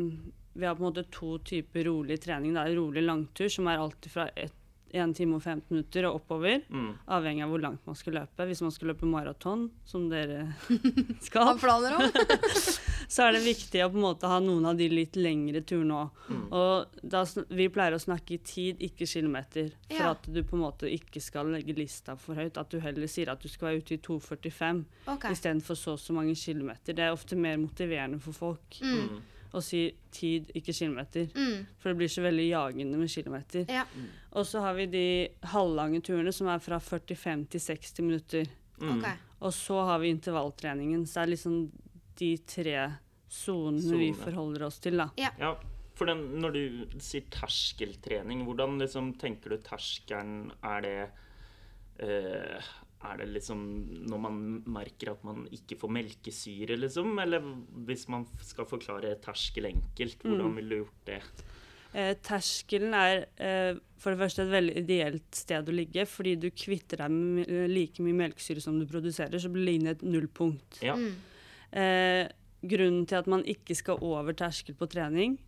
[0.53, 2.53] Vi har på en måte to typer rolig trening.
[2.55, 6.63] Det er rolig langtur, som er alltid fra 1 time og 15 minutter og oppover.
[6.69, 6.93] Mm.
[7.13, 8.45] Avhengig av hvor langt man skal løpe.
[8.49, 10.47] Hvis man skal løpe maraton, som dere
[11.27, 11.59] skal,
[13.13, 16.01] så er det viktig å på en måte ha noen av de litt lengre turene
[16.01, 16.25] òg.
[16.49, 19.71] Og da, vi pleier å snakke i tid, ikke kilometer.
[19.89, 20.11] For Ja.
[20.17, 22.57] at du på en måte ikke skal legge lista for høyt.
[22.57, 25.33] At du heller sier at du skal være ute i 2,45 okay.
[25.33, 26.93] istedenfor så og så mange kilometer.
[26.97, 29.19] Det er ofte mer motiverende for folk Mm.
[29.51, 29.81] Å si
[30.13, 31.29] tid, ikke kilometer.
[31.33, 31.65] Mm.
[31.79, 33.65] For det blir så veldig jagende med kilometer.
[33.71, 33.85] Ja.
[34.37, 35.07] Og så har vi de
[35.53, 38.51] halvlange turene som er fra 45 til 60 minutter.
[38.79, 38.99] Mm.
[38.99, 39.25] Okay.
[39.39, 41.07] Og så har vi intervalltreningen.
[41.07, 41.57] Så det er liksom
[42.19, 42.77] de tre
[43.29, 45.09] sonene vi forholder oss til, da.
[45.17, 45.53] Ja,
[45.99, 46.61] for den, når du
[47.03, 50.93] sier terskeltrening, hvordan liksom tenker du terskelen Er det
[52.05, 52.69] eh,
[53.07, 53.59] Er det liksom
[54.11, 57.13] når man merker at man ikke får melkesyre, liksom?
[57.23, 57.45] Eller
[57.87, 61.21] hvis man skal forklare terskel enkelt, hvordan ville du gjort det?
[61.89, 66.49] Eh, terskelen er eh, for det første et veldig ideelt sted å ligge, fordi du
[66.53, 70.83] kvitter deg med like mye melkesyre som du produserer, så blir det inn et nullpunkt.
[70.85, 70.97] Ja.
[70.99, 71.15] Mm.
[71.71, 72.25] Eh,
[72.69, 75.39] grunnen til at man ikke skal over terskel på trening,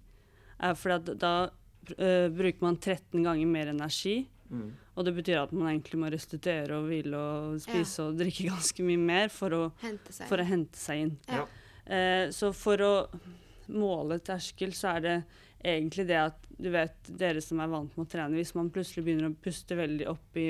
[0.61, 1.35] er fordi at da
[1.97, 4.23] eh, bruker man 13 ganger mer energi.
[4.51, 4.71] Mm.
[4.97, 8.83] Og det betyr at man egentlig må restituere og hvile og spise og drikke ganske
[8.83, 10.27] mye mer for å, Hente seg.
[10.27, 11.13] for å hente seg inn.
[11.31, 11.45] Ja.
[11.85, 12.91] Eh, så for å
[13.71, 15.15] måle terskel, så er det
[15.63, 19.05] egentlig det at du vet, dere som er vant med å trene, hvis man plutselig
[19.05, 20.49] begynner å puste veldig opp i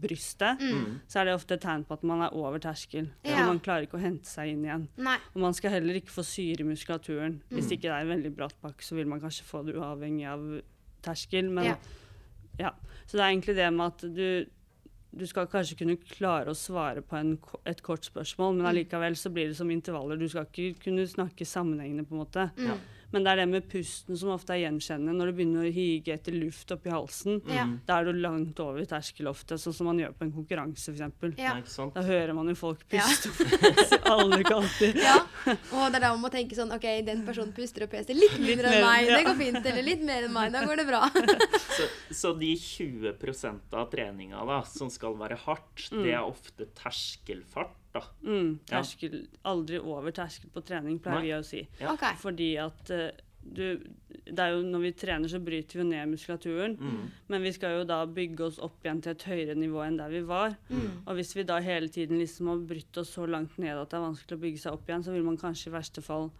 [0.00, 1.00] brystet, Mm.
[1.10, 3.08] så er det ofte et tegn på at man er over terskel.
[3.26, 3.40] Ja.
[3.42, 4.84] Og man klarer ikke å hente seg inn igjen.
[4.96, 5.16] Nei.
[5.34, 7.40] Og man skal heller ikke få syre i muskulaturen.
[7.50, 10.28] Hvis ikke det er en veldig bratt bakke, så vil man kanskje få det uavhengig
[10.30, 10.44] av
[11.02, 11.50] terskel.
[11.50, 11.76] Men Ja.
[12.60, 12.74] Ja.
[13.06, 14.26] Så det er egentlig det med at du
[15.10, 17.32] du skal kanskje kunne klare å svare på en,
[17.66, 20.20] et kort spørsmål, men allikevel så blir det som intervaller.
[20.20, 22.44] Du skal ikke kunne snakke sammenhengende, på en måte.
[22.62, 22.76] Ja.
[23.12, 25.14] Men det er det med pusten som ofte er gjenkjennende.
[25.18, 27.64] Når du begynner å hige etter luft oppi halsen, Ja.
[27.86, 31.34] da er du langt over terskel ofte, sånn som man gjør på en konkurranse, f.eks.
[31.36, 31.56] Ja.
[31.58, 31.86] Ja?
[31.94, 33.02] Da hører man jo folk Ja.
[33.02, 34.94] puste fra alle kanter.
[35.10, 35.16] Ja,
[35.72, 38.38] og det er da man må tenke sånn OK, den personen puster og peser litt
[38.38, 39.08] mindre enn meg.
[39.08, 39.16] ja.
[39.18, 39.66] Det går fint.
[39.66, 40.52] Eller litt mer enn meg.
[40.52, 41.02] Da går det bra.
[41.80, 47.76] Så, så de 20% av treninga da, som skal være hardt, det er ofte terskelfart,
[47.92, 48.02] da.
[48.24, 48.82] Mm, Ja.
[49.44, 51.26] Aldri over terskel på trening, pleier Nei.
[51.28, 51.68] vi å si.
[51.80, 51.92] Ja.
[51.94, 52.14] Okay.
[52.20, 53.10] Fordi at eh,
[53.42, 53.78] du
[54.30, 56.76] Det er jo når vi trener, så bryter vi ned muskulaturen.
[56.78, 57.10] Mm.
[57.28, 60.10] Men vi skal jo da bygge oss opp igjen til et høyere nivå enn der
[60.12, 60.54] vi var.
[61.06, 63.96] Og hvis vi da hele tiden liksom har brutt oss så langt ned at det
[63.98, 66.30] er vanskelig å bygge seg opp igjen, så vil man kanskje i verste fall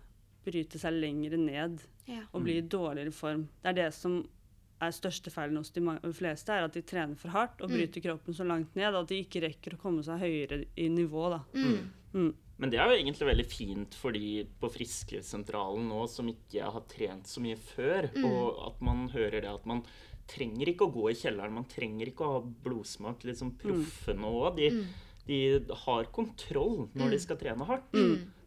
[0.45, 2.21] bryte seg lengre ned Ja.
[2.33, 3.49] og bli i dårligere form.
[3.63, 4.21] Det er det som
[4.81, 5.83] er største feilen hos de
[6.17, 9.19] fleste, er at de trener for hardt og bryter kroppen så langt ned at de
[9.25, 11.27] ikke rekker å komme seg høyere i nivå.
[11.35, 11.43] da.
[11.55, 12.31] Mm.
[12.61, 16.85] Men det er jo egentlig veldig fint for de på Friskesentralen nå som ikke har
[16.91, 19.85] trent så mye før, og at man hører det at man
[20.31, 23.25] trenger ikke å gå i kjelleren, man trenger ikke å ha blodsmak.
[23.27, 24.69] Liksom proffene òg, de,
[25.27, 25.41] de
[25.87, 27.89] har kontroll når de skal trene hardt.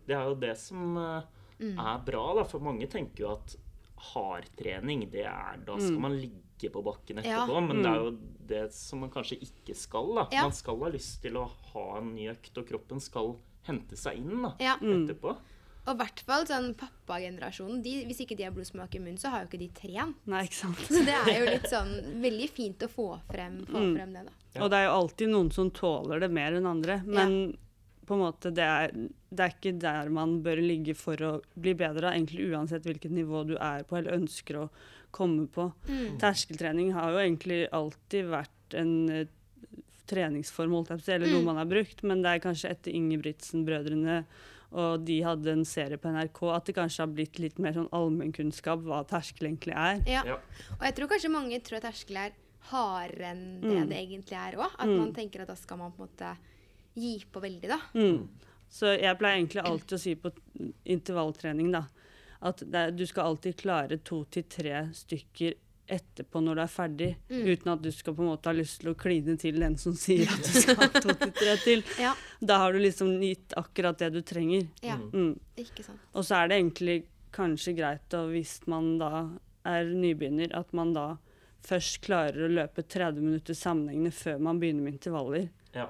[0.03, 1.27] Det er jo det som eh,
[1.71, 3.57] er bra, da, for mange tenker jo at
[4.11, 7.43] hardtrening, det er Da skal man ligge på bakken Ja.
[7.45, 8.11] etterpå, men det er jo
[8.47, 10.13] det som man kanskje ikke skal.
[10.15, 10.27] da.
[10.31, 10.43] Ja.
[10.43, 13.35] Man skal ha lyst til å ha en ny økt, og kroppen skal
[13.67, 14.75] hente seg inn da, Ja.
[14.77, 15.37] etterpå.
[15.85, 17.81] Og i hvert fall sånn pappagenerasjonen.
[17.83, 20.15] De, hvis ikke de har blodsmak i munnen, så har jo ikke de trent.
[20.25, 20.77] Nei, ikke sant.
[20.87, 23.97] Så det er jo litt sånn veldig fint å få frem, få Mm.
[23.97, 24.31] frem det, da.
[24.55, 24.63] Ja.
[24.63, 27.01] Og det er jo alltid noen som tåler det mer enn andre.
[27.05, 27.57] Men
[28.05, 28.91] på en måte det er,
[29.31, 33.45] det er ikke der man bør ligge for å bli bedre, egentlig uansett hvilket nivå
[33.47, 34.69] du er på eller ønsker å
[35.11, 35.71] komme på.
[35.87, 36.17] Mm.
[36.19, 39.25] Terskeltrening har jo egentlig alltid vært en uh,
[40.09, 41.33] treningsform, eller eller Mm.
[41.33, 44.23] noe man har brukt, men det er kanskje etter Ingebrigtsen-brødrene
[44.73, 47.89] og de hadde en serie på NRK, at det kanskje har blitt litt mer sånn
[47.93, 50.01] allmennkunnskap hva terskel egentlig er.
[50.09, 50.23] Ja.
[50.25, 50.37] Ja.
[50.79, 52.31] Og jeg tror kanskje mange tror at terskel er
[52.71, 53.89] hardere enn det Mm.
[53.89, 54.71] det egentlig er òg.
[54.79, 54.97] At Mm.
[54.97, 56.37] man tenker at da skal man på en måte
[56.95, 57.79] gi på veldig, da.
[57.93, 58.27] Mm.
[58.73, 60.31] Så jeg pleier egentlig alltid å si på
[60.89, 61.83] intervalltrening da,
[62.43, 65.53] at det, du skal alltid klare to til tre stykker
[65.93, 67.43] etterpå når du er ferdig, Mm.
[67.53, 69.93] uten at du skal på en måte ha lyst til å kline til den som
[69.99, 71.83] sier at du skal ha to til tre til.
[71.99, 72.13] Ja.
[72.41, 74.67] Da har du liksom gitt akkurat det du trenger.
[74.81, 74.95] ja.
[74.97, 75.11] Mm.
[75.13, 75.39] Mm.
[75.57, 75.99] Ikke sant.
[76.13, 76.97] Og så er det egentlig
[77.33, 79.11] kanskje greit, og hvis man da
[79.65, 81.17] er nybegynner, at man da
[81.63, 85.49] først klarer å løpe 30 minutter sammenhengende før man begynner med intervaller.
[85.75, 85.87] Ja.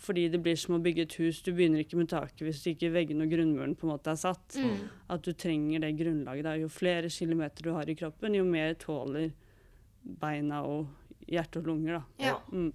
[0.00, 1.42] Fordi det blir som å bygge et hus.
[1.44, 4.56] Du begynner ikke med taket hvis ikke veggene og grunnmuren på en måte er satt.
[4.56, 4.86] Mm.
[5.12, 6.46] At du trenger det grunnlaget.
[6.46, 6.54] Da.
[6.56, 9.30] Jo flere kilometer du har i kroppen, jo mer tåler
[10.22, 10.86] beina og
[11.28, 11.98] hjerte og lunger.
[11.98, 12.30] Da.
[12.30, 12.38] Ja.
[12.52, 12.70] Mm.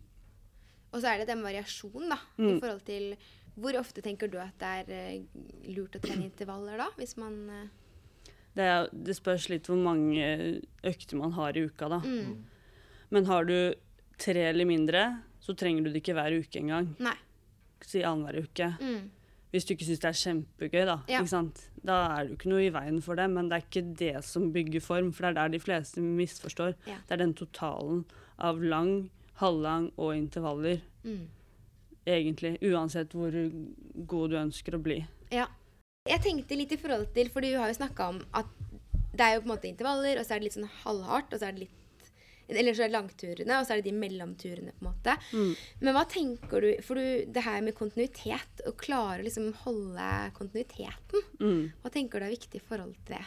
[0.93, 2.19] Og så er det den variasjonen, da.
[2.37, 2.59] I Mm.
[2.61, 3.15] forhold til
[3.57, 5.21] Hvor ofte tenker du at det er eh,
[5.71, 6.89] lurt å trene intervaller, da?
[6.97, 7.67] Hvis man eh,
[8.53, 11.99] Det, er, det spørs litt hvor mange økter man har i uka, da.
[12.03, 12.35] mm.
[13.11, 13.73] Men har du
[14.19, 16.89] tre eller mindre, så trenger du det ikke hver uke engang.
[17.05, 17.13] Nei.
[17.85, 18.71] Si annenhver uke.
[18.81, 19.11] Mm.
[19.53, 20.95] Hvis du ikke syns det er kjempegøy, da.
[21.07, 21.21] Ja.
[21.85, 24.13] Da er det jo ikke noe i veien for det, men det er ikke det
[24.25, 26.73] som bygger form, for det er der de fleste misforstår.
[26.89, 26.97] Ja.
[27.07, 28.01] Det er den totalen
[28.41, 31.27] av lang, halvlang og intervaller, Mm.
[32.07, 32.57] egentlig.
[32.65, 33.31] Uansett hvor
[34.09, 34.99] god du ønsker å bli.
[35.31, 35.47] Ja.
[36.09, 38.45] Jeg tenkte litt i forhold til, for du har jo snakka om at
[39.15, 41.39] det er jo på en måte intervaller, og så er det litt sånn halvhardt, og
[41.39, 41.84] så er det litt
[42.47, 45.15] Eller så er det langturene, og så er det de mellomturene, på en måte.
[45.33, 45.55] Mm.
[45.81, 50.09] Men hva tenker du For du, det her med kontinuitet, å klare å liksom holde
[50.37, 51.71] kontinuiteten, Mm.
[51.81, 53.25] hva tenker du er viktig i forhold til det?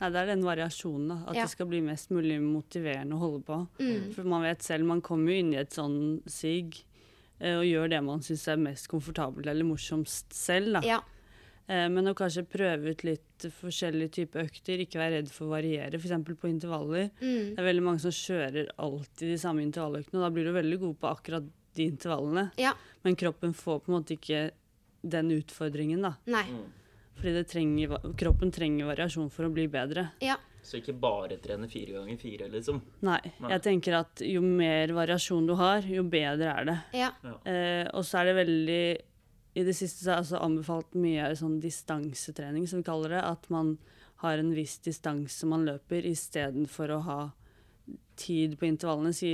[0.00, 1.30] Nei, det er den variasjonen, da.
[1.30, 1.42] At Ja.
[1.46, 3.68] det skal bli mest mulig motiverende å holde på.
[3.80, 4.12] Mm.
[4.12, 6.72] For man vet selv, man kommer jo inn i et sånn sig
[7.40, 10.80] eh, og gjør det man syns er mest komfortabelt eller morsomst selv, da.
[10.82, 11.00] Ja.
[11.68, 15.54] Eh, Men å kanskje prøve ut litt forskjellige typer økter, ikke være redd for å
[15.56, 16.14] variere, f.eks.
[16.40, 17.10] på intervaller.
[17.20, 17.54] Mm.
[17.56, 20.78] Det er veldig mange som kjører alltid de samme intervalløktene, og da blir du veldig
[20.84, 22.50] god på akkurat de intervallene.
[22.62, 22.72] Ja.
[23.04, 24.50] Men kroppen får på en måte ikke
[25.06, 26.14] den utfordringen, da.
[26.30, 26.44] Nei.
[26.50, 26.66] Mm.
[27.16, 30.10] Fordi det trenger, kroppen trenger variasjon for å bli bedre.
[30.24, 30.36] Ja.
[30.66, 32.80] Så ikke bare trene fire ganger fire, liksom.
[33.06, 33.50] Nei, Nei.
[33.54, 36.78] jeg tenker at jo mer variasjon du har, jo bedre er det.
[36.98, 37.12] Ja.
[37.46, 38.80] Eh, og så er det veldig
[39.56, 43.22] I det siste så har jeg anbefalt mye sånn distansetrening, som vi kaller det.
[43.24, 43.76] At man
[44.20, 47.20] har en viss distanse man løper, istedenfor å ha
[48.20, 49.16] tid på intervallene.
[49.16, 49.32] Si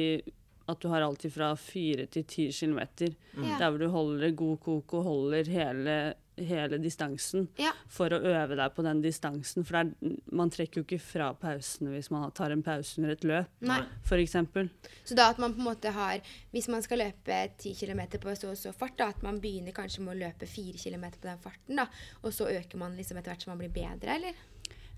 [0.70, 3.16] at du har alltid fra fire til ti kilometer.
[3.34, 3.48] Mm.
[3.58, 5.96] Der hvor du holder god kok og holder hele,
[6.36, 7.48] hele distansen.
[7.60, 7.72] Ja.
[7.92, 9.66] For å øve deg på den distansen.
[9.68, 9.90] For er,
[10.32, 13.66] man trekker jo ikke fra pausene hvis man tar en pause under et løp,
[14.08, 14.36] f.eks.
[15.04, 16.20] Så da at man på en måte har
[16.52, 19.74] Hvis man skal løpe 10 km på så og så fart, da, at man begynner
[19.76, 21.86] kanskje med å løpe 4 km på den farten, da,
[22.22, 24.40] og så øker man liksom etter hvert som man blir bedre, eller?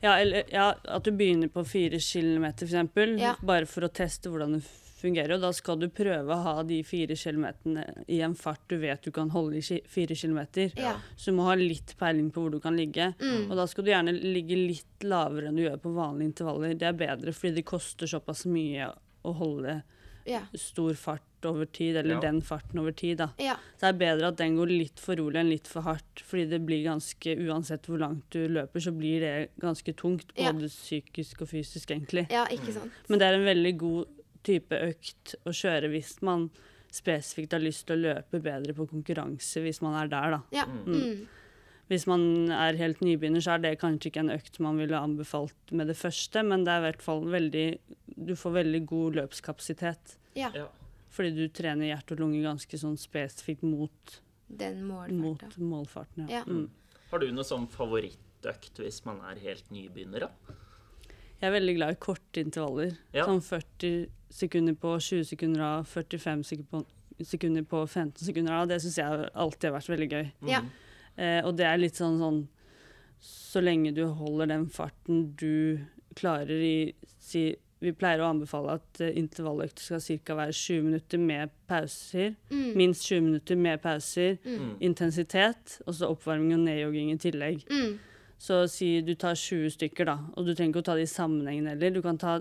[0.03, 3.37] Ja, eller ja, at du begynner på 4 km, f.eks., Ja.
[3.43, 4.65] bare for å teste hvordan det
[5.05, 5.37] fungerer.
[5.37, 9.05] Og da skal du prøve å ha de fire kilometerne i en fart du vet
[9.05, 10.73] du kan holde i fire kilometer.
[10.81, 10.97] Ja.
[11.17, 13.13] Så du må ha litt peiling på hvor du kan ligge.
[13.21, 13.51] Mm.
[13.51, 16.75] Og da skal du gjerne ligge litt lavere enn du gjør på vanlige intervaller.
[16.81, 18.91] Det er bedre, fordi det koster såpass mye
[19.25, 19.83] å holde
[20.27, 20.41] Ja.
[20.57, 22.21] stor fart over tid, eller Ja.
[22.21, 23.27] den farten over tid, da.
[23.39, 23.57] Ja.
[23.77, 26.49] Så det er bedre at den går litt for rolig enn litt for hardt, fordi
[26.49, 30.53] det blir ganske, uansett hvor langt du løper, så blir det ganske tungt, Ja.
[30.53, 32.31] både psykisk og fysisk, egentlig.
[32.31, 32.91] ja, ikke sant.
[33.11, 34.07] Men det er en veldig god
[34.47, 36.49] type økt å kjøre hvis man
[36.95, 40.41] spesifikt har lyst til å løpe bedre på konkurranse, hvis man er der, da.
[40.55, 40.67] Ja.
[40.69, 41.25] Mm.
[41.91, 42.23] Hvis man
[42.55, 45.99] er helt nybegynner, så er det kanskje ikke en økt man ville anbefalt med det
[46.01, 47.67] første, men det er i hvert fall veldig
[48.15, 50.17] Du får veldig god løpskapasitet.
[50.39, 50.51] Ja.
[50.55, 50.69] Ja.
[51.15, 56.31] Fordi du trener hjerte og lunge ganske sånn spesifikt mot, Den mot målfarten.
[56.31, 56.43] Ja.
[56.47, 56.71] Mm.
[57.11, 60.57] Har du noe sånn favorittøkt hvis man er helt nybegynner, da?
[61.41, 62.95] Jeg er veldig glad i korte intervaller.
[63.15, 63.27] Ja.
[63.29, 66.45] Sånn 40 sekunder på 20 sekunder av, 45
[67.25, 68.69] sekunder på, 15 sekunder av.
[68.71, 70.31] Det syns jeg alltid har vært veldig gøy.
[70.51, 70.63] Ja.
[70.65, 70.71] Mm.
[71.15, 72.41] Eh, og det er litt sånn sånn
[73.23, 75.79] Så lenge du holder den farten du
[76.19, 76.93] klarer i
[77.23, 77.53] si,
[77.85, 80.37] vi pleier å anbefale at uh, intervalløkter skal ca.
[80.39, 82.35] være 20 minutter med pauser.
[82.51, 82.71] Mm.
[82.79, 84.39] Minst 20 minutter med pauser.
[84.45, 84.75] Mm.
[84.89, 87.65] Intensitet, og så oppvarming og nedjogging i tillegg.
[87.71, 87.95] Mm.
[88.45, 91.13] Så si du tar 20 stykker, da, og du trenger ikke å ta det i
[91.15, 91.95] sammenhengen heller.
[91.95, 92.35] Du kan ta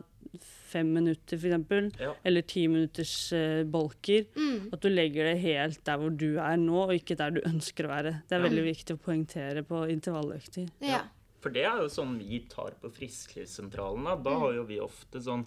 [0.73, 2.13] fem minutter, f.eks., Ja.
[2.25, 4.25] eller ti minutters uh, bolker.
[4.35, 4.71] Mm.
[4.73, 7.85] At du legger det helt der hvor du er nå, og ikke der du ønsker
[7.87, 8.13] å være.
[8.27, 8.47] Det er Ja.
[8.49, 10.67] veldig viktig å poengtere på intervalløkter.
[10.81, 11.03] Ja.
[11.43, 14.03] For det er jo sånn vi tar på Frisklivssentralen.
[14.09, 14.39] Da, da Mm.
[14.39, 15.45] har jo vi ofte sånn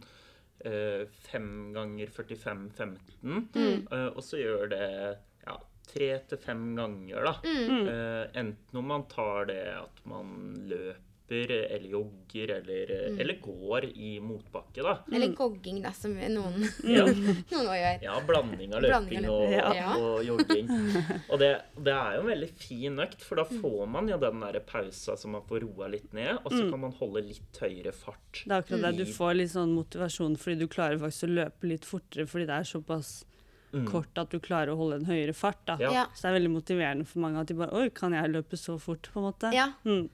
[0.64, 2.96] eh, fem ganger 45-15.
[3.22, 3.86] Mm.
[3.92, 5.18] uh, og så gjør det
[5.86, 7.34] tre til fem ganger, da.
[7.44, 7.88] Mm.
[7.88, 10.34] Eh, enten om man tar det at man
[10.68, 10.92] løper
[11.26, 13.16] eller jogger eller, Mm.
[13.20, 14.92] eller går i motbakke, da.
[15.12, 17.02] Eller gogging, da, som noen, Ja.
[17.50, 17.98] noen gjør.
[18.04, 19.74] Ja, blanding av Blanding løping og.
[19.74, 19.96] Ja.
[19.98, 20.70] og jogging.
[21.32, 21.50] Og det,
[21.82, 25.16] det er jo en veldig fin økt, for da får man jo den der pausa
[25.18, 28.44] som man får roa litt ned, og så kan man holde litt høyere fart.
[28.44, 28.96] Det er akkurat det.
[29.02, 32.60] Du får litt sånn motivasjon fordi du klarer faktisk å løpe litt fortere fordi det
[32.60, 33.16] er såpass
[33.72, 33.86] Mm.
[33.90, 35.58] kort at du klarer å holde en høyere fart.
[35.66, 35.76] da.
[35.80, 36.06] Ja.
[36.14, 38.78] Så det er veldig motiverende for mange at de bare Oi, kan jeg løpe så
[38.80, 39.10] fort?
[39.12, 39.50] på en måte?
[39.52, 39.72] Ja.
[39.84, 40.06] Mm.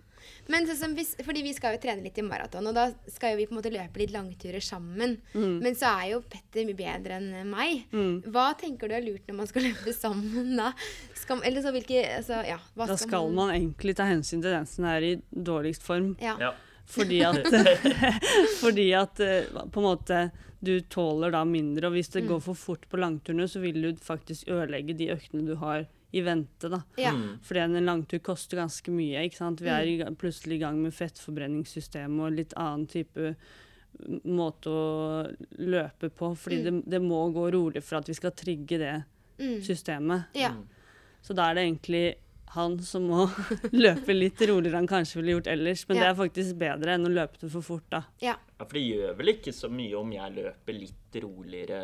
[0.46, 3.32] Men sånn som hvis, fordi vi skal jo trene litt i maraton, og da skal
[3.32, 5.16] jo vi på en måte løpe litt langturer sammen.
[5.34, 7.84] Men så er jo Petter mye bedre enn meg.
[7.90, 8.20] Mm.
[8.30, 10.72] Hva tenker du er lurt når man skal løpe sammen da?
[11.18, 14.68] Skal, eller så hvilke altså, ja, hva Da skal man egentlig ta hensyn til den
[14.70, 16.14] som er i dårligst form.
[16.22, 16.36] Ja.
[16.40, 16.52] Ja.
[16.86, 17.46] Fordi at,
[18.60, 20.30] fordi at eh, på en måte
[20.62, 21.88] du tåler da mindre.
[21.88, 25.46] Og hvis det går for fort på langturene, så vil du faktisk ødelegge de øktene
[25.46, 26.68] du har i vente.
[26.68, 26.82] da.
[27.00, 27.10] Ja.
[27.16, 27.38] Mm.
[27.42, 29.24] Fordi en langtur koster ganske mye.
[29.26, 29.62] ikke sant?
[29.64, 33.34] Vi er i, plutselig i gang med fettforbrenningssystemet og litt annen type
[34.28, 35.24] måte å
[35.58, 36.34] løpe på.
[36.38, 38.94] Fordi det, det må gå rolig for at vi skal trigge det
[39.42, 39.62] Mm.
[39.64, 40.22] systemet.
[40.34, 40.52] Ja.
[40.52, 40.68] Mm.
[41.24, 42.14] Så da er det egentlig
[42.54, 43.26] han som må
[43.84, 45.84] løpe litt roligere enn han kanskje ville gjort ellers.
[45.88, 48.02] Men det er faktisk bedre enn å løpe det for fort, da.
[48.22, 48.36] ja.
[48.58, 51.78] Ja, for det gjør vel ikke så mye om jeg løper litt roligere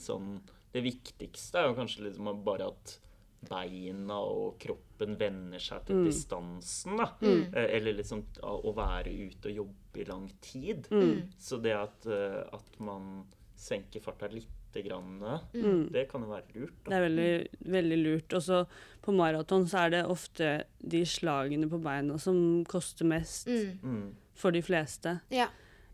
[0.00, 0.38] sånn
[0.72, 2.94] Det viktigste er jo kanskje liksom bare at
[3.42, 6.04] beina og kroppen venner seg til Mm.
[6.06, 7.08] distansen, da.
[7.20, 7.42] Mm.
[7.52, 10.86] Eh, Eller liksom å være ute og jobbe i lang tid.
[10.90, 11.28] Mm.
[11.38, 14.46] Så det at, eh, at man senker farta lite
[14.80, 15.18] grann,
[15.54, 15.90] Mm.
[15.92, 16.72] det kan jo være lurt.
[16.88, 18.32] Det er veldig, veldig lurt.
[18.32, 18.66] Og så
[19.02, 23.78] på maraton så er det ofte de slagene på beina som koster mest Mm.
[23.82, 24.14] Mm.
[24.34, 25.20] for de fleste.
[25.30, 25.48] Ja.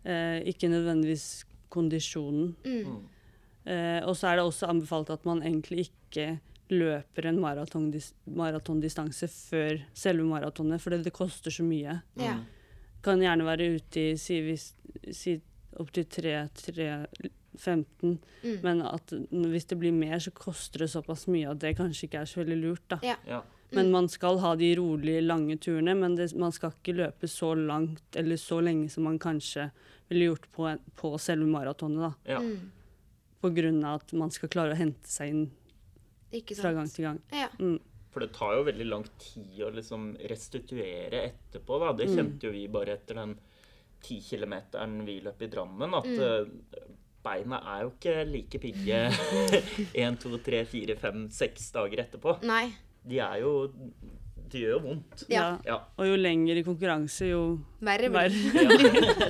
[0.05, 2.55] Eh, ikke nødvendigvis kondisjonen.
[2.65, 2.85] Mm.
[2.87, 3.09] Mm.
[3.67, 6.39] Eh, og så er det også anbefalt at man egentlig ikke
[6.71, 12.03] løper en maratondis maratondistanse før selve maratonet, for det koster så mye.
[12.17, 12.35] Ja.
[12.35, 12.45] Mm.
[13.03, 14.57] Kan gjerne være ute i si,
[15.13, 15.41] si
[15.79, 16.05] opptil
[17.57, 18.61] 3-15, Mm.
[18.63, 22.21] men at hvis det blir mer, så koster det såpass mye at det kanskje ikke
[22.21, 22.89] er så veldig lurt.
[22.89, 22.99] da.
[23.03, 23.17] Ja.
[23.27, 23.43] Ja.
[23.73, 27.55] Men man skal ha de rolige, lange turene, men det, man skal ikke løpe så
[27.55, 29.71] langt eller så lenge som man kanskje
[30.09, 31.99] ville gjort på, på selve maratonet.
[32.01, 32.15] da.
[32.33, 32.39] ja.
[32.41, 32.71] Mm.
[33.41, 35.51] På grunn av at man skal klare å hente seg inn
[36.33, 37.21] Ikke fra gang til gang.
[37.31, 37.49] Ja.
[37.59, 37.79] Mm.
[38.11, 41.79] For det tar jo veldig lang tid å liksom restituere etterpå.
[41.79, 41.93] Da.
[41.93, 42.17] Det Mm.
[42.17, 43.39] kjente jo vi bare etter den
[44.01, 46.51] ti kilometeren vi løp i Drammen, at Mm.
[47.25, 49.01] Beina er jo ikke like pigge
[50.05, 52.39] én, to, tre, fire, fem, seks dager etterpå.
[52.49, 52.69] Nei.
[53.09, 53.53] De er jo
[54.49, 55.23] Det gjør jo vondt.
[55.29, 55.59] Ja.
[55.67, 55.75] Ja.
[56.01, 57.41] Og jo lenger i konkurranse, jo
[57.85, 59.19] Verre blir det.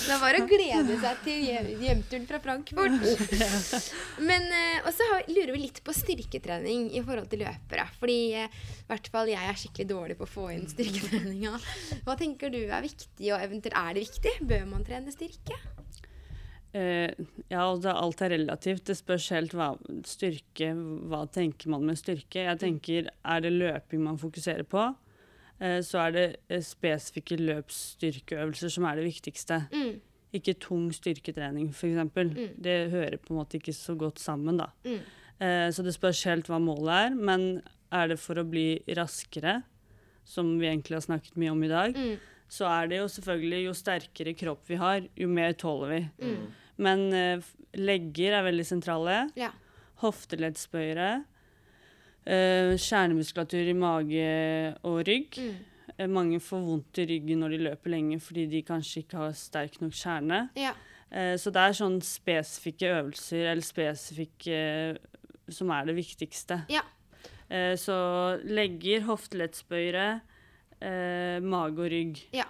[0.00, 2.94] Det er bare å glede seg til hjem- hjemturen fra Frankfurt.
[4.26, 7.84] Men eh, Og så lurer vi litt på styrketrening i forhold til løpere.
[8.00, 8.48] Fordi eh,
[8.80, 11.52] i hvert fall jeg er skikkelig dårlig på å få inn styrketreninga.
[12.06, 14.34] Hva tenker du er viktig, og eventuelt er det viktig?
[14.50, 15.58] Bør man trene styrke?
[16.70, 17.10] Eh,
[17.50, 18.84] ja, og alt er relativt.
[18.86, 19.72] Det spørs helt hva
[20.06, 20.68] styrke
[21.10, 22.44] Hva tenker man med styrke?
[22.46, 24.84] Jeg tenker, er det løping man fokuserer på,
[25.60, 29.64] uh, så er det eh, spesifikke løpsstyrkeøvelser som er det viktigste.
[29.74, 29.98] Mm,
[30.38, 31.98] Ikke tung styrketrening, f.eks.
[32.14, 32.54] Mm.
[32.62, 34.70] Det hører på en måte ikke så godt sammen, da.
[34.86, 35.00] mm,
[35.40, 37.14] Uh, så det spørs helt hva målet er.
[37.16, 37.44] Men
[37.96, 39.62] er det for å bli raskere,
[40.28, 42.18] som vi egentlig har snakket mye om i dag, mm,
[42.50, 46.02] så er det jo selvfølgelig jo sterkere kropp vi har, jo mer tåler vi.
[46.26, 46.48] mm.
[46.80, 49.16] Men uh, legger er veldig sentrale.
[49.36, 49.50] Ja.
[50.00, 51.10] Hofteleddsbøyere.
[52.24, 54.30] Uh, kjernemuskulatur i mage
[54.82, 55.40] og rygg.
[55.40, 55.66] Mm,
[55.98, 59.32] Uh, mange får vondt i ryggen når de løper lenge fordi de kanskje ikke har
[59.36, 60.38] sterk nok kjerne.
[60.56, 60.70] ja.
[61.10, 64.60] Eh, så det er sånn spesifikke øvelser eller spesifikke
[65.50, 66.62] som er det viktigste.
[66.70, 66.84] Ja.
[67.50, 67.96] Eh, så
[68.46, 70.20] legger, hofteleddsbøyere,
[70.80, 72.22] eh, mage og rygg.
[72.36, 72.44] Ja.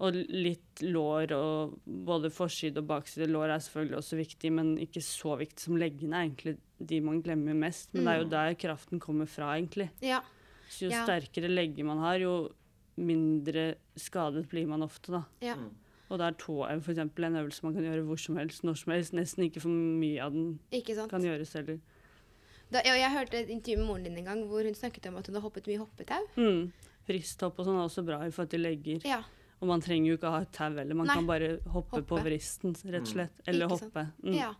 [0.00, 3.26] Og litt lår og både forside og bakside.
[3.26, 6.14] Lår er selvfølgelig også viktig, men ikke så viktig som leggene.
[6.14, 7.90] er egentlig de man glemmer mest.
[7.94, 9.90] Men det er jo der kraften kommer fra, egentlig.
[10.00, 10.20] ja.
[10.70, 11.02] Så jo Ja.
[11.06, 12.50] sterkere legger man har, jo
[12.98, 15.22] mindre skadet blir man ofte, da.
[15.40, 15.54] Ja.
[15.56, 15.70] Mm.
[16.10, 18.76] Og da er tå for eksempel en øvelse man kan gjøre hvor som helst, når
[18.76, 19.12] som helst.
[19.16, 21.10] Nesten ikke for mye av den Ikke sant?
[21.10, 21.80] kan gjøres heller.
[22.70, 25.16] Da, ja, jeg hørte et intervju med moren din en gang hvor hun snakket om
[25.16, 26.22] at hun har hoppet mye hoppetau.
[26.36, 26.72] Mm.
[27.08, 29.02] Vristhopp og sånn er også bra i forhold til legger.
[29.08, 29.22] Ja.
[29.58, 31.14] Og man trenger jo ikke ha et tau heller, man Nei.
[31.18, 32.24] kan bare hoppe, på Hoppe.
[32.28, 33.40] vristen, rett og slett.
[33.46, 34.04] Eller Ikke hoppe.
[34.22, 34.34] Mm.
[34.38, 34.54] ja.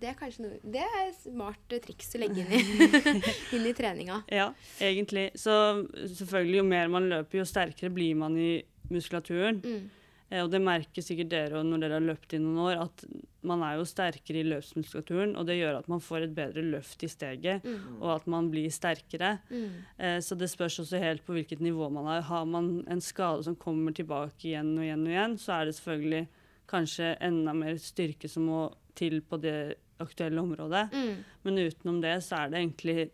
[0.00, 2.62] Det er kanskje noe Det er smart eh, triks å legge inn i,
[3.56, 4.18] inn i treninga.
[4.28, 4.48] Ja,
[4.82, 5.28] egentlig.
[5.38, 5.54] Så
[5.94, 8.56] selvfølgelig, jo mer man løper, jo sterkere blir man i
[8.90, 9.62] muskulaturen.
[9.64, 9.86] Mm.
[10.34, 13.04] Eh, og det merker sikkert dere når dere har løpt i noen år, at
[13.46, 17.02] man er jo sterkere i løpsmuskulaturen, og det gjør at man får et bedre løft
[17.06, 18.00] i steget, Mm.
[18.02, 19.38] og at man blir sterkere.
[19.50, 19.68] Mm.
[19.98, 22.22] Eh, så det spørs også helt på hvilket nivå man er.
[22.22, 25.74] Har man en skade som kommer tilbake igjen og igjen og igjen, så er det
[25.76, 26.26] selvfølgelig
[26.66, 28.62] kanskje enda mer styrke som må
[28.96, 30.88] til på det aktuelle området.
[30.92, 31.24] Mm.
[31.44, 33.10] Men utenom det så er det egentlig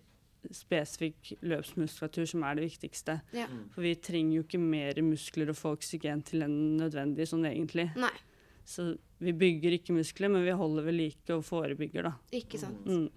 [0.55, 3.19] spesifikk løpsmuskulatur som er det viktigste.
[3.37, 3.47] Ja.
[3.75, 7.91] For vi trenger jo ikke mer muskler og få oksygen til enn nødvendig sånn egentlig.
[8.01, 8.13] Nei,
[8.65, 12.13] Så vi bygger ikke muskler, men vi holder ved like og forebygger, da.
[12.33, 12.87] ikke sant.
[12.87, 13.09] Mm.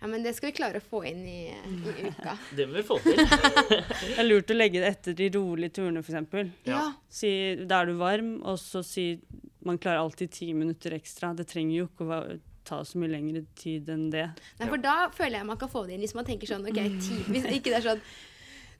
[0.00, 2.32] Ja, men det skal vi klare å få inn i, i uka.
[2.56, 3.18] Det må vi få til.
[4.00, 6.54] Det er lurt å legge det etter de rolige turene, f.eks.
[6.64, 6.86] Ja.
[7.12, 7.32] Si,
[7.68, 9.10] da er du varm, og så si
[9.68, 11.34] man klarer alltid ti minutter ekstra.
[11.36, 14.26] Det trenger jo ikke å va- ta så mye lengre tid enn det.
[14.60, 16.80] Nei, for da føler jeg man kan få det inn hvis man tenker sånn OK,
[17.00, 18.02] ti, hvis ikke det er sånn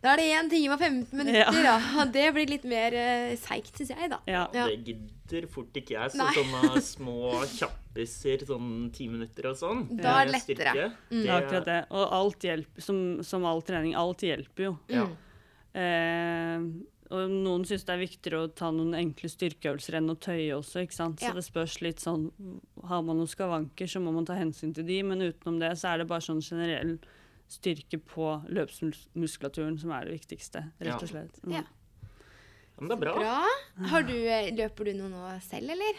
[0.00, 1.74] Da er det 1 time og 15 minutter, Ja.
[1.76, 2.04] da.
[2.08, 4.16] Det blir litt mer uh, seigt, syns jeg, da.
[4.26, 4.46] Ja.
[4.56, 4.66] Ja.
[4.70, 6.12] Det gidder fort ikke jeg.
[6.14, 6.30] Så Nei.
[6.38, 7.18] sånne små
[7.50, 9.82] kjappiser, sånn ti minutter og sånn.
[10.00, 10.72] Da er det lettere.
[10.72, 11.20] styrke, Mm.
[11.22, 11.78] Det er akkurat det.
[11.90, 14.72] Og alt hjelper, som, som all trening, alt hjelper jo.
[14.88, 15.04] Ja.
[15.04, 15.18] Mm.
[15.84, 16.64] Eh,
[17.10, 20.84] og noen syns det er viktigere å ta noen enkle styrkeøvelser enn å tøye også,
[20.84, 21.18] ikke sant.
[21.20, 21.32] Så Ja.
[21.34, 22.30] det spørs litt sånn
[22.84, 25.94] Har man noen skavanker, så må man ta hensyn til de, men utenom det så
[25.94, 26.98] er det bare sånn generell
[27.50, 31.40] styrke på løpsmuskulaturen som er det viktigste, rett og slett.
[31.44, 31.52] Mm.
[31.58, 31.62] Ja.
[31.64, 33.14] Ja, men det er bra.
[33.18, 33.88] Bra.
[33.90, 35.94] Har du, eh, løper du noe nå selv, eller?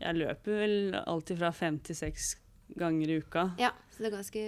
[0.00, 2.36] Jeg løper vel alltid fra fem til seks
[2.76, 3.54] ganger i uka.
[3.60, 4.42] Ja, så det er ganske,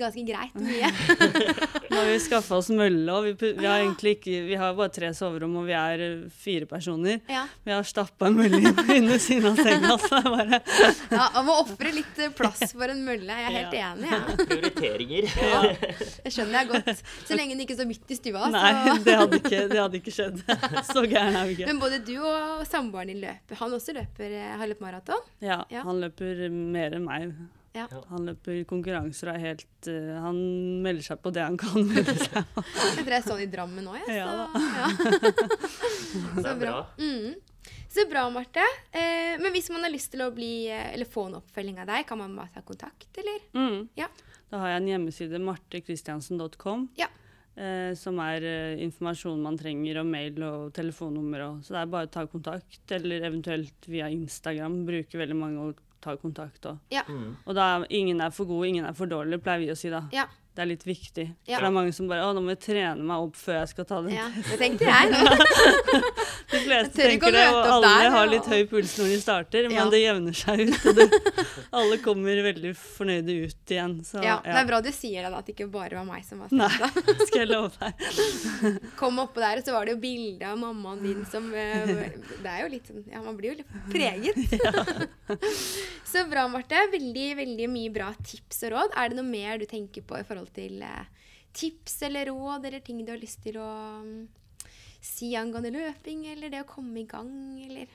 [0.00, 0.88] ganske greit mye.
[1.90, 4.92] Nå har vi skaffa oss mølle, og vi, vi har egentlig ikke Vi har bare
[4.92, 7.20] tre soverom, og vi er eh, fire personer.
[7.32, 7.46] Ja.
[7.64, 8.60] Vi har stappa en mølle
[8.94, 10.60] inn ved siden av senga, så det bare
[11.14, 13.32] ja Man må ofre litt eh, plass for en mølle.
[13.40, 13.90] Jeg er helt Ja.
[13.94, 14.12] enig.
[14.12, 14.20] Ja.
[14.50, 15.28] Prioriteringer.
[15.48, 15.62] Ja,
[16.24, 17.04] det skjønner jeg godt.
[17.28, 18.48] Så lenge den ikke står midt i stua.
[18.52, 18.72] Nei,
[19.06, 20.42] det hadde ikke, det hadde ikke skjedd.
[20.92, 21.68] Så gæren er vi ikke.
[21.72, 23.58] Men både du og samboeren din løper.
[23.62, 25.24] Han også løper, eh, har løpt maraton.
[25.44, 25.82] Ja, Ja.
[25.88, 27.32] han løper mer enn meg.
[27.76, 27.84] Ja.
[28.08, 30.38] Han løper konkurranser og er helt uh, Han
[30.82, 32.64] melder seg på det han kan melde seg på.
[32.64, 34.16] Jeg tror jeg så han i Drammen nå, jeg.
[34.18, 34.88] Ja Så, ja.
[36.48, 36.74] Så bra.
[36.98, 37.34] Mm.
[37.88, 38.64] Så bra, Marte.
[38.92, 41.88] Eh, men hvis man har lyst til å bli, eh, eller få en oppfølging av
[41.88, 43.38] deg, kan man bare ta kontakt, eller?
[43.56, 43.88] Mm.
[43.98, 44.08] Ja.
[44.52, 47.08] Da har jeg en hjemmeside, martekristiansen.com, Ja.
[47.56, 51.46] eh, som er eh, informasjon man trenger, og mail og telefonnummer.
[51.48, 54.82] Og, så det er bare å ta kontakt, eller eventuelt via Instagram.
[54.88, 55.64] Bruker veldig mange
[56.00, 56.78] ta kontakt òg.
[56.94, 57.04] Ja.
[57.08, 57.36] Mm.
[57.44, 60.04] Og da ingen er for god, ingen er for dårlig, pleier vi å si da.
[60.14, 60.28] Ja.
[60.58, 61.24] Det er litt viktig.
[61.46, 61.60] Ja.
[61.60, 63.84] Det er mange som bare Å, nå må jeg trene meg opp før jeg skal
[63.86, 64.10] ta den.
[64.16, 64.24] ja.
[64.34, 65.12] Det tenkte jeg.
[66.50, 69.68] De fleste jeg tenker det, og alle der, har litt høy puls når de starter,
[69.70, 70.86] men det jevner seg ut.
[70.88, 71.06] Og det,
[71.78, 73.94] alle kommer veldig fornøyde ut igjen.
[74.08, 76.24] Så Ja, det er bra du sier det, da, at det ikke bare var meg
[76.26, 76.70] som var Nei.
[76.74, 77.14] stressa.
[77.28, 78.02] skal jeg love deg.
[78.98, 81.94] Kom oppå der, og så var det jo bilde av mammaen din som eh,
[82.40, 85.06] Det er jo litt sånn Ja, man blir jo litt preget.
[86.08, 86.82] så bra, Marte.
[86.96, 88.96] Veldig, veldig mye bra tips og råd.
[88.98, 91.06] Er det noe mer du tenker på i forhold til eh,
[91.58, 93.68] tips eller råd, eller ting du har lyst til å
[94.04, 94.28] mm,
[95.00, 97.32] si angående løping, eller det å komme i gang,
[97.64, 97.86] eller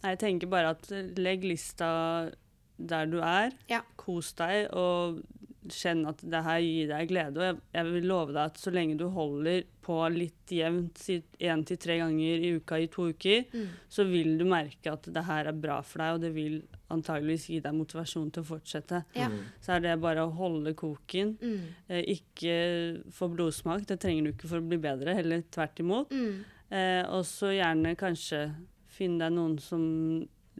[0.00, 2.30] Nei, Jeg tenker bare at eh, legg lista
[2.80, 3.52] der du er.
[3.68, 3.82] Ja.
[4.00, 5.20] Kos deg, og
[5.68, 7.36] kjenn at det her gir deg glede.
[7.36, 11.02] Og jeg, jeg vil love deg at så lenge du holder på litt jevnt,
[11.36, 13.66] én til tre ganger i uka i to uker, Mm.
[13.92, 17.46] så vil du merke at det her er bra for deg, og det vil antageligvis
[17.50, 19.02] gi deg motivasjon til å fortsette.
[19.16, 19.28] Ja.
[19.32, 19.38] Mm.
[19.62, 21.36] Så er det bare å holde koken.
[21.40, 21.68] Mm.
[21.88, 22.56] Eh, ikke
[23.14, 26.10] få blodsmak, det trenger du ikke for å bli bedre, heller tvert imot.
[26.10, 26.42] Mm.
[26.70, 28.44] Eh, og så gjerne kanskje
[28.90, 29.82] finne deg noen som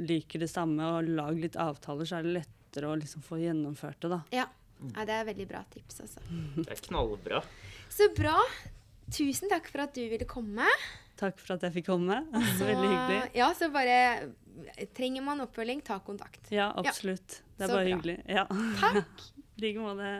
[0.01, 4.01] liker det samme, og lag litt avtaler, så er det lettere å liksom få gjennomført
[4.07, 4.21] det, da.
[4.35, 4.47] Ja.
[4.95, 5.05] ja.
[5.05, 6.23] Det er veldig bra tips, altså.
[6.64, 7.43] Det er knallbra.
[7.90, 8.38] Så bra.
[9.11, 10.66] Tusen takk for at du ville komme.
[11.21, 12.21] Takk for at jeg fikk komme.
[12.57, 13.21] Så- Veldig hyggelig.
[13.37, 13.97] Ja, så bare
[14.96, 16.51] Trenger man oppfølging, ta kontakt.
[16.55, 17.40] Ja, absolutt.
[17.57, 17.96] Det er så bare bra.
[17.96, 18.16] hyggelig.
[18.29, 18.46] Ja.
[18.81, 19.27] Takk.
[19.57, 20.12] I like måte.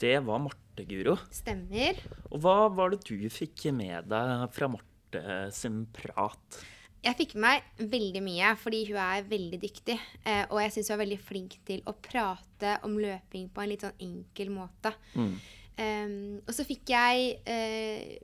[0.00, 1.16] Det var Marte, Guro.
[1.34, 1.98] Stemmer.
[2.30, 6.60] Og hva var det du fikk med deg fra Marte sin prat?
[7.00, 9.96] Jeg fikk med meg veldig mye, fordi hun er veldig dyktig.
[10.24, 13.70] Eh, og jeg syns hun er veldig flink til å prate om løping på en
[13.72, 14.92] litt sånn enkel måte.
[15.16, 15.32] Mm.
[15.80, 18.18] Um, og så fikk jeg eh,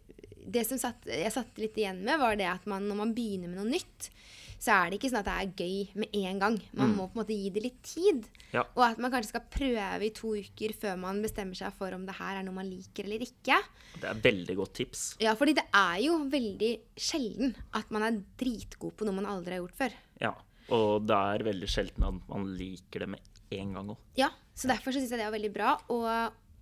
[0.46, 3.50] det som satt, jeg satt litt igjen med, var det at man, når man begynner
[3.50, 4.10] med noe nytt,
[4.56, 6.54] så er det ikke sånn at det er gøy med en gang.
[6.78, 8.24] Man må på en måte gi det litt tid.
[8.54, 8.62] Ja.
[8.72, 12.06] Og at man kanskje skal prøve i to uker før man bestemmer seg for om
[12.08, 13.58] det her er noe man liker eller ikke.
[14.00, 15.04] Det er veldig godt tips.
[15.22, 19.58] Ja, fordi det er jo veldig sjelden at man er dritgod på noe man aldri
[19.58, 20.00] har gjort før.
[20.24, 20.32] Ja.
[20.74, 24.00] Og det er veldig sjelden at man liker det med en gang òg.
[24.18, 25.76] Ja, så derfor så syns jeg det er veldig bra.
[25.94, 26.08] Og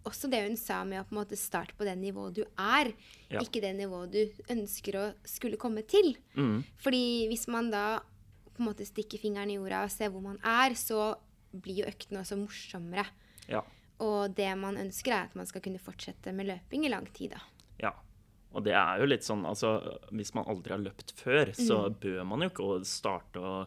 [0.04, 2.92] også det hun sa med å på en måte starte på det nivået du er,
[3.30, 3.40] Ja.
[3.40, 6.16] ikke det nivået du ønsker å skulle komme til.
[6.36, 6.62] Mm.
[6.78, 8.00] Fordi hvis man da
[8.54, 11.16] på en måte stikker fingeren i jorda og ser hvor man er, så
[11.54, 13.06] blir jo øktene også morsommere.
[13.48, 13.62] Ja.
[14.00, 17.30] Og det man ønsker, er at man skal kunne fortsette med løping i lang tid.
[17.30, 17.40] da.
[17.80, 17.92] Ja.
[18.54, 22.24] Og det er jo litt sånn, altså Hvis man aldri har løpt før, så bør
[22.24, 23.66] man jo ikke å starte å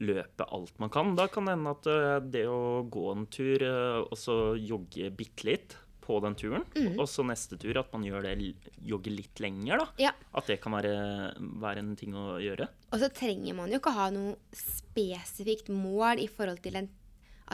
[0.00, 1.14] løpe alt man kan.
[1.18, 5.12] Da kan det hende at eh, det å gå en tur eh, og så jogge
[5.14, 6.64] bitte litt på den turen,
[6.98, 9.84] og så neste tur at man gjør det jogger jogge litt lenger, da.
[10.02, 10.10] Ja.
[10.34, 10.94] At det kan være,
[11.62, 12.66] være en ting å gjøre.
[12.90, 16.88] Og så trenger man jo ikke ha noe spesifikt mål i forhold til en,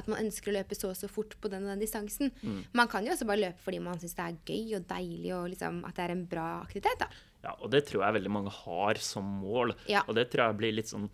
[0.01, 2.32] at man ønsker å løpe så og så fort på den og den distansen.
[2.72, 5.51] Man kan jo også bare løpe fordi man syns det er gøy og deilig og
[5.53, 7.05] liksom at det er en bra aktivitet.
[7.05, 7.11] da.
[7.45, 9.76] Ja, og det tror jeg veldig mange har som mål.
[9.93, 10.07] Ja.
[10.09, 11.11] Og det tror jeg blir litt sånn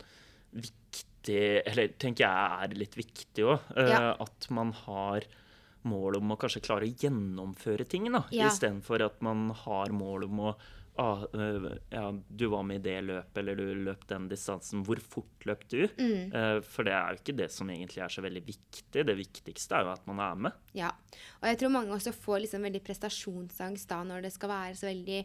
[0.54, 3.72] viktig Eller tenker jeg er litt viktig òg.
[3.78, 4.14] Ja.
[4.20, 5.26] At man har
[5.84, 8.24] mål om å kanskje klare å gjennomføre ting, da.
[8.32, 8.48] Ja.
[8.48, 10.54] Istedenfor at man har mål om å
[11.00, 14.84] ah, øh, ja, du var med i det løpet, eller du løp den distansen.
[14.86, 15.82] Hvor fort løp du?
[15.98, 16.30] Mm.
[16.30, 19.04] Eh, for det er jo ikke det som egentlig er så veldig viktig.
[19.10, 20.62] Det viktigste er jo at man er med.
[20.78, 20.92] Ja.
[21.40, 24.90] Og jeg tror mange også får liksom veldig prestasjonsangst da når det skal være så
[24.90, 25.20] veldig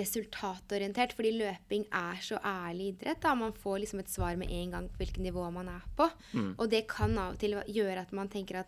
[0.00, 3.20] resultatorientert, fordi løping er så ærlig idrett.
[3.22, 6.08] da, Man får liksom et svar med en gang på hvilket nivå man er på.
[6.58, 8.66] Og det kan av og til gjøre at man tenker at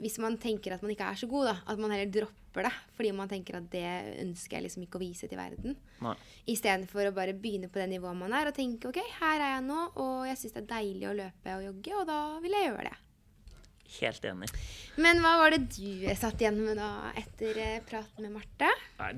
[0.00, 2.72] hvis man tenker at man ikke er så god, da, at man heller dropper det.
[2.96, 3.84] Fordi man tenker at det
[4.22, 5.76] ønsker jeg liksom ikke å vise til verden.
[6.48, 9.66] Istedenfor å bare begynne på det nivået man er, og tenke ok, her er jeg
[9.68, 12.70] nå, og jeg syns det er deilig å løpe og jogge, og da vil jeg
[12.70, 12.96] gjøre det.
[13.98, 14.48] Helt enig.
[15.00, 18.68] Men hva var det du satt igjen med da etter eh, praten med Marte?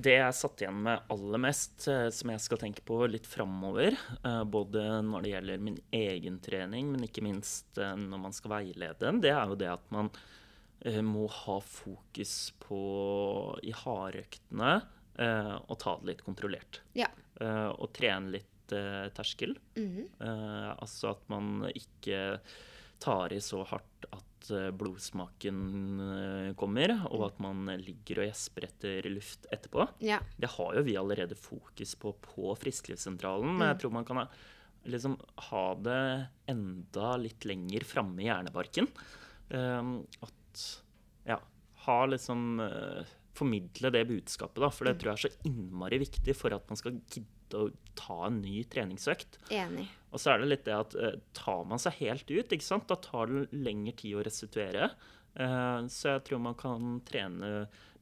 [0.01, 3.97] Det jeg satt igjen med aller mest, eh, som jeg skal tenke på litt framover,
[4.23, 9.13] eh, både når det gjelder min egen trening, men ikke minst når man skal veilede,
[9.21, 10.13] det er jo det at man
[11.07, 12.79] må ha fokus på
[13.63, 14.73] i hardøktene
[15.71, 16.81] og ta det litt kontrollert.
[16.99, 17.07] Ja.
[17.77, 18.75] Og trene litt
[19.15, 19.55] terskel.
[19.77, 20.75] Mm -hmm.
[20.83, 22.41] altså at man ikke
[23.03, 25.59] tar i så hardt at eh, blodsmaken
[26.07, 29.87] eh, kommer, og at man ligger og gjesper etter luft etterpå.
[30.05, 30.21] Ja.
[30.37, 34.27] Det har jo vi allerede fokus på på Frisklivssentralen, men jeg tror man kan ha,
[34.91, 35.19] liksom,
[35.51, 36.03] ha det
[36.53, 38.89] enda litt lenger framme i hjernebarken.
[39.53, 40.63] Um, at
[41.29, 41.37] ja,
[41.85, 46.35] ha liksom uh, Formidle det budskapet, da, for det tror jeg er så innmari viktig
[46.37, 49.39] for at man skal gidde å ta en ny treningsøkt.
[49.53, 49.89] Enig.
[50.13, 52.89] Og så er det litt det at eh, tar man seg helt ut, ikke sant?
[52.91, 54.91] da tar det lengre tid å restituere.
[55.35, 57.53] Eh, så jeg tror man kan trene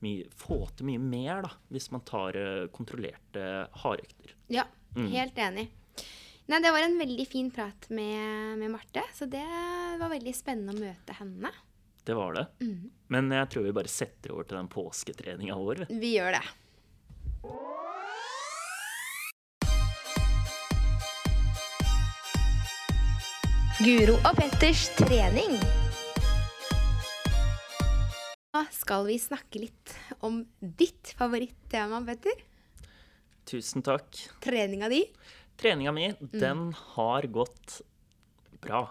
[0.03, 3.47] mye, få til mye mer da, hvis man tar eh, kontrollerte
[3.85, 4.35] hardøkter.
[4.51, 5.69] Ja, helt enig.
[6.51, 9.45] Nei, det var en veldig fin prat med, med Marte, så det
[10.01, 11.53] var veldig spennende å møte henne.
[12.03, 12.47] Det var det.
[13.13, 15.85] Men jeg tror vi bare setter over til den påsketreninga vår.
[15.93, 16.43] Vi gjør det.
[23.81, 25.55] Guro og Petters trening.
[28.51, 29.95] Nå skal vi snakke litt
[30.27, 32.43] om ditt favorittema, Petter.
[33.49, 34.19] Tusen takk.
[34.45, 35.05] Treninga di.
[35.61, 37.81] Treninga mi, den har gått
[38.61, 38.85] bra.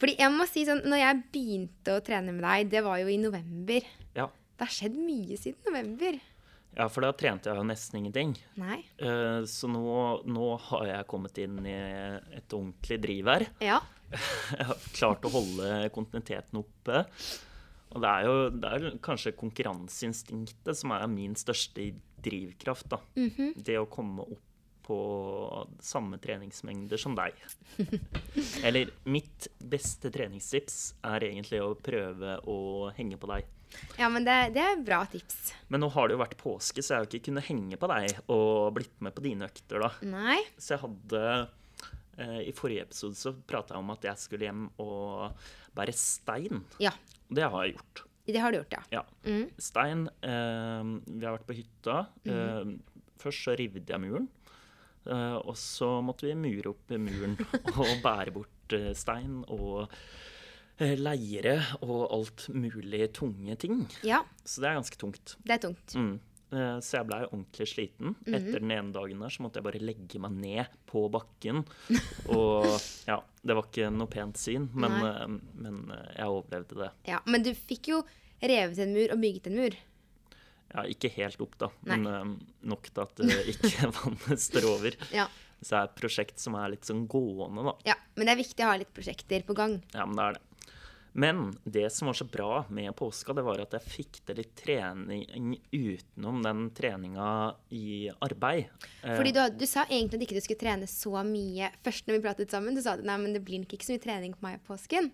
[0.00, 3.10] Fordi jeg må si sånn, når jeg begynte å trene med deg, det var jo
[3.12, 3.86] i november.
[4.18, 4.26] Ja.
[4.58, 6.18] Det har skjedd mye siden november.
[6.76, 8.34] ja, for da trente jeg jo nesten ingenting.
[8.58, 8.80] Nei.
[9.02, 13.46] Uh, Så nå, nå har jeg kommet inn i et ordentlig driv her.
[13.62, 13.80] Ja.
[14.58, 17.04] Jeg har klart å holde kontinuiteten oppe.
[17.92, 21.90] Og det er jo det er kanskje konkurranseinstinktet som er min største
[22.24, 22.88] drivkraft.
[22.94, 23.02] da.
[23.56, 24.48] Det å komme opp
[24.82, 24.96] på
[25.80, 27.36] samme treningsmengder som deg.
[28.66, 33.46] Eller mitt beste treningstips er egentlig å prøve å henge på deg.
[33.96, 35.52] ja, men det, det er bra tips.
[35.72, 38.18] Men nå har det jo vært påske, så jeg har ikke kunnet henge på deg
[38.34, 39.92] og blitt med på dine økter, da.
[40.02, 40.40] Nei.
[40.58, 41.22] Så jeg hadde
[42.18, 45.32] I forrige episode så prata jeg om at jeg skulle hjem og
[45.74, 46.60] bære stein.
[46.82, 46.90] Ja,
[47.32, 48.02] det har jeg gjort.
[48.26, 48.82] det har du gjort, ja.
[49.00, 49.02] Ja.
[49.58, 51.96] Stein eh, Vi har vært på hytta.
[52.28, 52.74] Eh,
[53.22, 54.28] først så rivde jeg muren.
[55.06, 57.38] Eh, og så måtte vi mure opp muren
[57.80, 59.88] og bære bort eh, stein og
[60.78, 63.86] eh, leire og alt mulig tunge ting.
[64.06, 65.36] Ja, Så det er ganske tungt.
[65.42, 65.96] det er tungt.
[65.96, 66.20] Mm.
[66.54, 68.14] Eh, så jeg blei ordentlig sliten.
[68.26, 71.62] Etter den ene dagen der så måtte jeg bare legge meg ned på bakken.
[72.36, 72.68] Og
[73.08, 76.90] ja, det var ikke noe pent syn, men, eh, men eh, jeg overlevde det.
[77.10, 78.02] Ja, Men du fikk jo
[78.42, 79.78] revet en mur og bygget en mur.
[80.72, 81.98] Ja, ikke helt opp, da, Nei.
[82.00, 84.94] men nok til at det ikke vannet står over.
[85.12, 85.26] Ja.
[85.62, 87.74] Så det er et prosjekt som er litt sånn gående, da.
[87.92, 89.76] ja, Men det er viktig å ha litt prosjekter på gang.
[89.94, 90.46] Ja, men det er det.
[91.12, 94.54] Men det som var så bra med påska, det var at jeg fikk til litt
[94.56, 97.28] trening utenom den treninga
[97.76, 98.70] i arbeid.
[99.02, 102.16] Eh, Fordi du, du sa egentlig at ikke du skulle trene så mye først når
[102.18, 102.74] vi pratet sammen.
[102.76, 104.64] Du sa at nei, men det blir nok ikke så mye trening på meg i
[104.70, 105.10] påsken.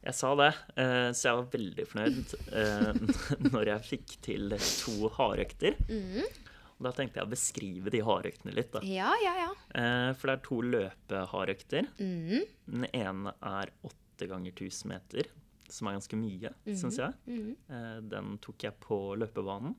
[0.00, 3.02] Jeg sa det, eh, så jeg var veldig fornøyd eh,
[3.50, 5.76] når jeg fikk til to hardøkter.
[6.80, 8.70] Og Da tenkte jeg å beskrive de hardøktene litt.
[8.72, 8.80] da.
[8.88, 9.50] Ja, ja, ja.
[9.76, 11.90] Eh, For det er to løpehardøkter.
[11.98, 13.98] Den ene er åtte
[14.28, 15.26] ganger 1000 meter,
[15.68, 17.14] som er ganske mye, syns jeg.
[17.70, 19.74] Eh, Den tok jeg på løpebanen.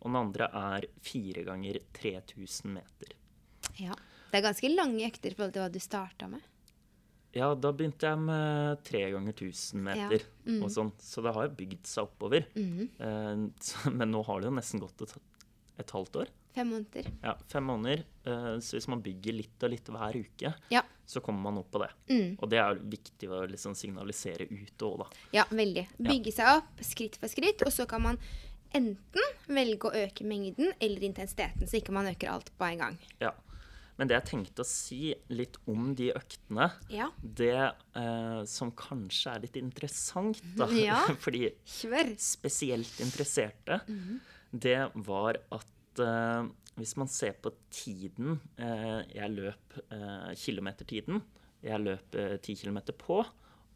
[0.00, 3.14] Og den andre er fire ganger 3000 meter.
[3.78, 3.94] ja.
[4.30, 6.40] Det er ganske lange økter i forhold til hva du starta med.
[7.34, 10.22] Ja, da begynte jeg med tre ganger 1000 meter
[10.62, 12.46] og sånn, så det har bygd seg oppover.
[12.54, 15.16] Eh, men nå har det jo nesten gått et,
[15.78, 16.28] et halvt år.
[16.54, 17.06] Fem måneder.
[17.22, 18.00] Ja, fem måneder.
[18.26, 20.82] Eh, så hvis man bygger litt og litt hver uke, Ja.
[21.06, 21.90] så kommer man opp på det.
[22.42, 25.06] Og det er viktig å liksom signalisere ut òg, da.
[25.32, 25.86] Ja, veldig.
[25.98, 28.18] Bygge seg opp skritt for skritt, og så kan man
[28.74, 32.98] enten velge å øke mengden eller intensiteten, så ikke man øker alt på en gang.
[33.20, 33.32] Ja.
[33.98, 37.10] Men det jeg tenkte å si litt om de øktene, Ja.
[37.22, 41.02] det eh, som kanskje er litt interessant, da, Ja.
[41.20, 42.14] fordi Kjør.
[42.18, 43.80] spesielt interesserte,
[44.52, 45.66] det var at
[45.98, 46.46] eh,
[46.78, 51.20] hvis man ser på tiden eh, jeg løp, eh, kilometertiden
[51.66, 53.20] jeg løp eh, 10 kilometer på,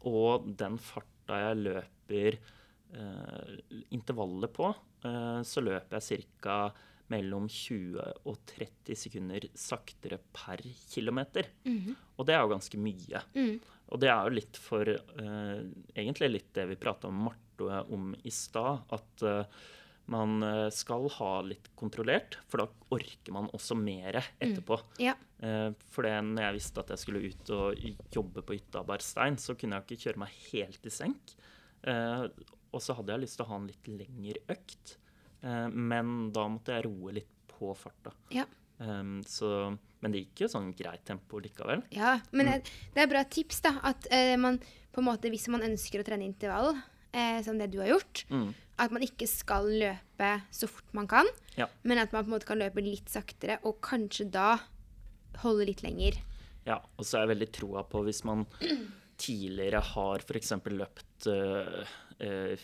[0.09, 3.53] og den farta jeg løper eh,
[3.93, 4.71] intervallet på,
[5.05, 6.57] eh, så løper jeg ca.
[7.13, 11.51] mellom 20 og 30 sekunder saktere per kilometer.
[12.17, 13.21] Og det er jo ganske mye.
[13.93, 15.59] Og det er jo litt for eh,
[15.93, 18.81] Egentlig litt det vi prata om Marte om i stad.
[18.97, 19.45] At eh,
[20.11, 24.77] man eh, skal ha litt kontrollert, for da orker man også mer etterpå.
[25.01, 25.15] Ja.
[25.39, 29.39] Eh, for det, når jeg visste at jeg skulle ut og jobbe på hytta Barstein,
[29.41, 31.33] så kunne jeg ikke kjøre meg helt i senk.
[31.85, 32.27] Eh,
[32.75, 34.97] og så hadde jeg lyst til å ha en litt lengre økt,
[35.45, 38.09] men da måtte jeg roe litt på farta.
[38.33, 38.47] Ja.
[38.77, 39.47] Um, så,
[40.03, 41.83] men det gikk jo sånn greit tempo likevel.
[41.95, 43.75] Ja, men det, det er bra tips, da.
[43.87, 44.59] At uh, man
[44.95, 46.73] på en måte, hvis man ønsker å trene intervall,
[47.15, 48.25] eh, som det du har gjort,
[48.77, 51.69] at man ikke skal løpe så fort man kan, Ja.
[51.87, 54.57] men at man på en måte kan løpe litt saktere, og kanskje da
[55.45, 56.17] holde litt lenger.
[56.67, 58.43] Ja, og så er jeg veldig troa på hvis man
[59.21, 60.51] tidligere har f.eks.
[60.75, 61.85] løpt øh,
[62.19, 62.55] øh,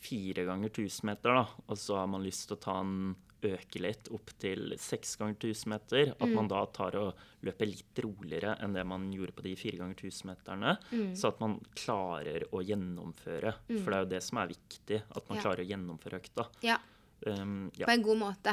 [0.00, 3.80] fire ganger 1000 meter, da, og så har man lyst til å ta en øke
[3.80, 7.14] litt opp til seks ganger 1000 meter, at man da tar og
[7.46, 10.72] løper litt roligere enn det man gjorde på de fire ganger 1000 meterne,
[11.14, 13.54] så at man klarer å gjennomføre.
[13.82, 15.42] For det er jo det som er viktig, at man Ja.
[15.42, 16.48] klarer å gjennomføre økta.
[16.62, 16.78] Ja,
[17.26, 18.52] Um, ja, på en god måte.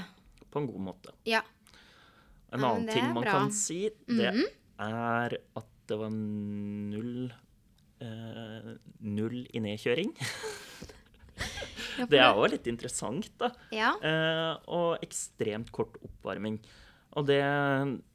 [0.49, 1.11] på en god måte.
[1.29, 1.43] Ja.
[2.51, 3.31] En annen ting man bra.
[3.31, 4.31] Kan si, det
[4.79, 7.31] er at det var null
[8.01, 8.71] eh,
[9.01, 10.15] Null i nedkjøring.
[10.17, 10.25] Ja,
[12.11, 13.51] Det er jo litt interessant, da.
[13.75, 13.93] Ja.
[14.03, 16.59] Eh, og ekstremt kort oppvarming.
[17.15, 17.39] Og det,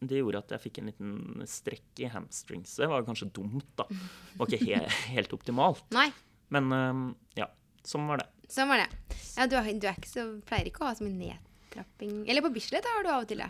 [0.04, 2.74] det gjorde at jeg fikk en liten strekk i hamstrings.
[2.76, 3.86] Det var kanskje dumt, da.
[3.88, 4.82] Det var ikke he
[5.16, 5.86] helt optimalt.
[5.96, 6.10] Nei,
[6.52, 7.00] Men eh,
[7.40, 7.48] ja,
[7.86, 8.28] sånn var det.
[8.52, 8.90] sånn var det.
[9.38, 12.26] Ja, du, er, du ikke så, pleier ikke å ha så mye nedtrapping.
[12.28, 13.48] Eller på Bislett har du av og til det.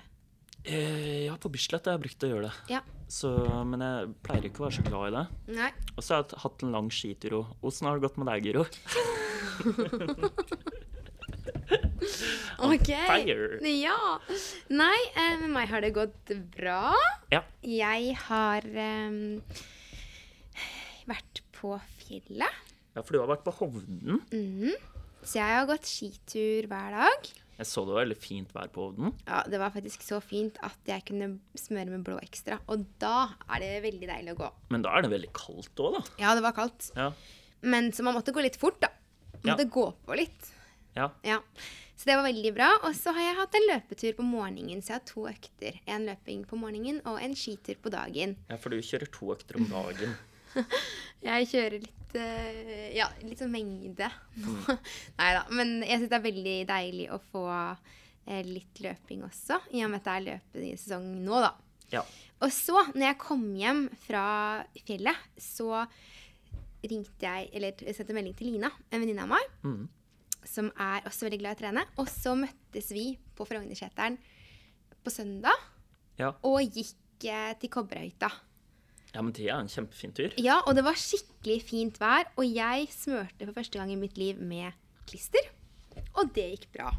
[0.69, 2.77] Eh, ja, på Bislett har jeg brukt å gjøre det.
[2.77, 2.83] Ja.
[3.11, 3.33] Så,
[3.67, 5.25] men jeg pleier ikke å være så glad i det.
[5.57, 5.71] Nei.
[5.97, 7.41] Og så har jeg hatt en lang skitur.
[7.67, 8.69] Åssen har det gått med deg, Guro?
[12.61, 12.89] OK.
[12.89, 13.59] fire.
[13.71, 14.19] Ja.
[14.73, 16.95] Nei, eh, med meg har det gått bra.
[17.33, 17.43] Ja.
[17.65, 19.41] Jeg har um,
[21.11, 21.69] vært på
[22.01, 22.55] fjellet.
[22.97, 24.17] ja, for du har vært på Hovden.
[25.21, 27.21] Så jeg har gått skitur hver dag.
[27.61, 29.11] Jeg så det var veldig fint vær på Hovden.
[29.27, 32.57] Ja, Det var faktisk så fint at jeg kunne smøre med blå ekstra.
[32.73, 34.49] Og da er det veldig deilig å gå.
[34.73, 36.03] Men da er det veldig kaldt òg, da.
[36.23, 36.89] Ja, det var kaldt.
[36.97, 37.11] Ja.
[37.61, 38.89] Men så man måtte gå litt fort, da.
[39.43, 39.53] Ja.
[39.53, 40.51] måtte gå på litt.
[40.95, 41.11] ja.
[41.27, 41.41] Ja.
[42.01, 42.67] Så det var veldig bra.
[42.89, 45.75] Og så har jeg hatt en løpetur på morgenen, så jeg har to økter.
[45.85, 48.39] En løping på morgenen og en skitur på dagen.
[48.49, 50.15] ja for du kjører to økter om dagen.
[51.23, 54.09] Jeg kjører litt uh, Ja, litt sånn mengde.
[55.21, 55.45] Nei da.
[55.53, 59.93] Men jeg syns det er veldig deilig å få uh, litt løping også, i og
[59.93, 61.53] med at det er løpesesong nå, da.
[61.93, 62.03] Ja.
[62.41, 64.25] Og så, når jeg kom hjem fra
[64.89, 65.85] fjellet, så
[66.85, 69.49] ringte jeg Eller sendte melding til Lina, en venninne av meg.
[69.65, 69.89] Mm.
[70.45, 71.83] som er også veldig glad i å trene.
[72.01, 74.17] Og så møttes vi på Frognerseteren
[75.05, 75.53] på søndag
[76.19, 76.31] Ja.
[76.43, 78.31] og gikk eh, til Kobberøyta.
[79.15, 80.33] ja, men det er en kjempefin tur.
[80.39, 84.17] Ja, og det var skikkelig fint vær, og jeg smørte for første gang i mitt
[84.17, 84.73] liv med
[85.07, 85.41] klister.
[86.17, 86.93] Og det gikk bra.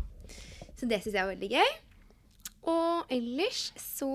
[0.78, 1.72] Så det syns jeg var veldig gøy.
[2.70, 4.08] Og ellers så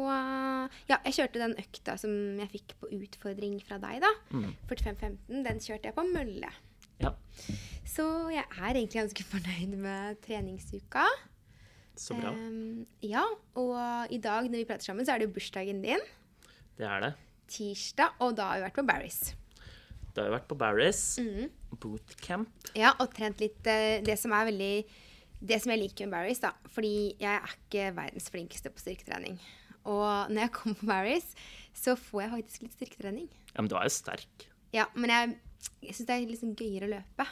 [0.88, 4.12] Ja, jeg kjørte den økta som jeg fikk på utfordring fra deg, da.
[4.70, 5.42] 45-15.
[5.46, 6.50] Den kjørte jeg på mølle.
[7.02, 7.10] Ja,
[7.84, 11.04] Så jeg er egentlig ganske fornøyd med treningsuka.
[11.96, 12.30] så bra.
[12.30, 13.22] Um, ja,
[13.56, 16.00] og i dag når vi prater sammen, så er det jo bursdagen din.
[16.76, 17.12] Det er det.
[17.48, 19.20] Tirsdag, og da har vi vært på Barry's.
[20.14, 21.50] Da har vi vært på Barry's Mm.
[21.80, 22.48] bootcamp.
[22.76, 24.84] Ja, og trent litt eh, Det som er veldig
[25.40, 29.38] Det som jeg liker med Barry's, da Fordi jeg er ikke verdens flinkeste på styrketrening.
[29.86, 31.32] Og når jeg kommer på Barry's,
[31.76, 33.26] så får jeg faktisk litt styrketrening.
[33.52, 34.46] Ja, men du er jo sterk.
[34.74, 35.36] Ja, men jeg,
[35.84, 37.26] jeg syns det er liksom gøyere å løpe.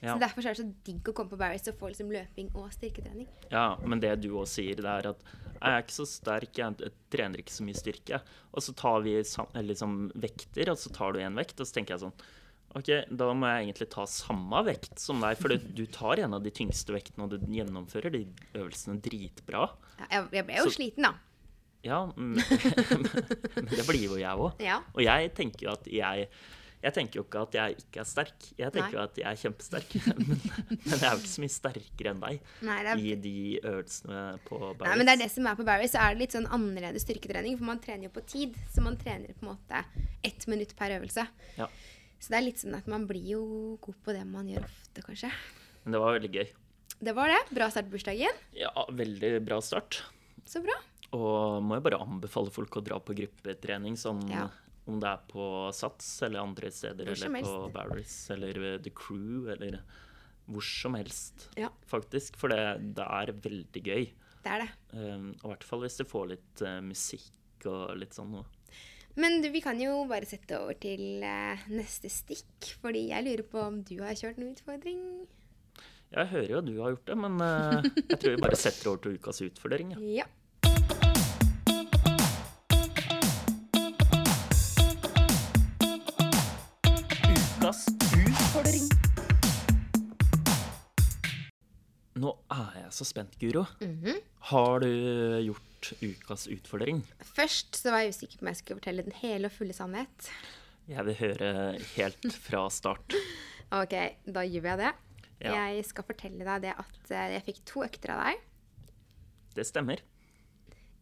[0.00, 0.14] Ja.
[0.14, 2.70] Så derfor er det så digg å komme på Barry's og få liksom løping og
[2.72, 3.28] styrketrening.
[3.52, 5.24] Ja, men det du også sier, det er at
[5.60, 8.22] jeg er ikke så sterk, jeg trener ikke så mye styrke.
[8.56, 11.98] Og så tar vi liksom vekter, og så tar du én vekt, og så tenker
[11.98, 12.16] jeg sånn
[12.78, 16.44] OK, da må jeg egentlig ta samme vekt som deg, for du tar en av
[16.44, 18.22] de tyngste vektene, og du gjennomfører de
[18.54, 19.64] øvelsene dritbra.
[19.98, 21.14] Ja, jeg, jeg ble jo Så- sliten, da.
[21.82, 22.36] Ja, men,
[23.56, 24.58] men det blir jo jeg òg.
[24.60, 24.82] Ja.
[24.92, 26.26] Og jeg tenker jo at jeg
[26.80, 28.44] jeg tenker jo ikke at jeg ikke er sterk.
[28.56, 29.90] Jeg tenker jo at jeg er kjempesterk.
[30.06, 33.34] Men, men jeg er jo ikke så mye sterkere enn deg Nei, er i de
[33.68, 34.86] øvelsene på Barry's.
[34.86, 37.04] Nei, men det er det som er på Barry, så er det litt sånn annerledes
[37.04, 37.58] styrketrening.
[37.60, 39.82] For man trener jo på tid, så man trener på en måte
[40.24, 41.26] ett minutt per øvelse.
[41.60, 41.68] Ja.
[42.20, 43.42] Så det er litt sånn at man blir jo
[43.80, 45.30] god på det man gjør ofte, kanskje.
[45.84, 46.50] Men det var veldig gøy.
[47.00, 47.38] Det var det.
[47.56, 48.40] Bra start på bursdagen.
[48.52, 50.02] Ja, veldig bra start.
[50.44, 50.76] Så bra.
[51.16, 54.48] Og må jo bare anbefale folk å dra på gruppetrening, sånn Ja.
[54.86, 59.80] om det er på Sats eller andre steder, eller på Barris eller The Crew, eller
[60.50, 61.70] hvor som helst, Ja.
[61.86, 62.36] faktisk.
[62.36, 64.12] For det, det er veldig gøy.
[64.42, 64.70] Det er det.
[64.92, 68.44] Um, og I hvert fall hvis du får litt uh, musikk og litt sånn noe.
[69.18, 72.74] Men du, vi kan jo bare sette over til eh, neste stikk.
[72.82, 75.00] Fordi jeg lurer på om du har kjørt noen utfordring?
[76.10, 78.90] Jeg hører jo at du har gjort det, men eh, jeg tror vi bare setter
[78.90, 79.96] over til ukas utfordring.
[79.98, 80.04] Ja.
[80.20, 80.28] Ja.
[92.20, 93.64] Nå er jeg så spent, Guro.
[93.80, 94.18] Mhm.
[94.50, 94.88] Har du
[95.46, 97.02] gjort ukas utfordring?
[97.36, 100.28] Først så var jeg usikker på om jeg skulle fortelle den hele og fulle sannhet.
[100.90, 101.50] Jeg vil høre
[101.94, 103.16] helt fra start.
[103.70, 103.94] Ok,
[104.26, 104.92] da gjør jeg det.
[105.40, 105.54] Ja.
[105.56, 108.42] Jeg skal fortelle deg det at eh, jeg fikk to økter av deg.
[109.56, 110.02] Det stemmer.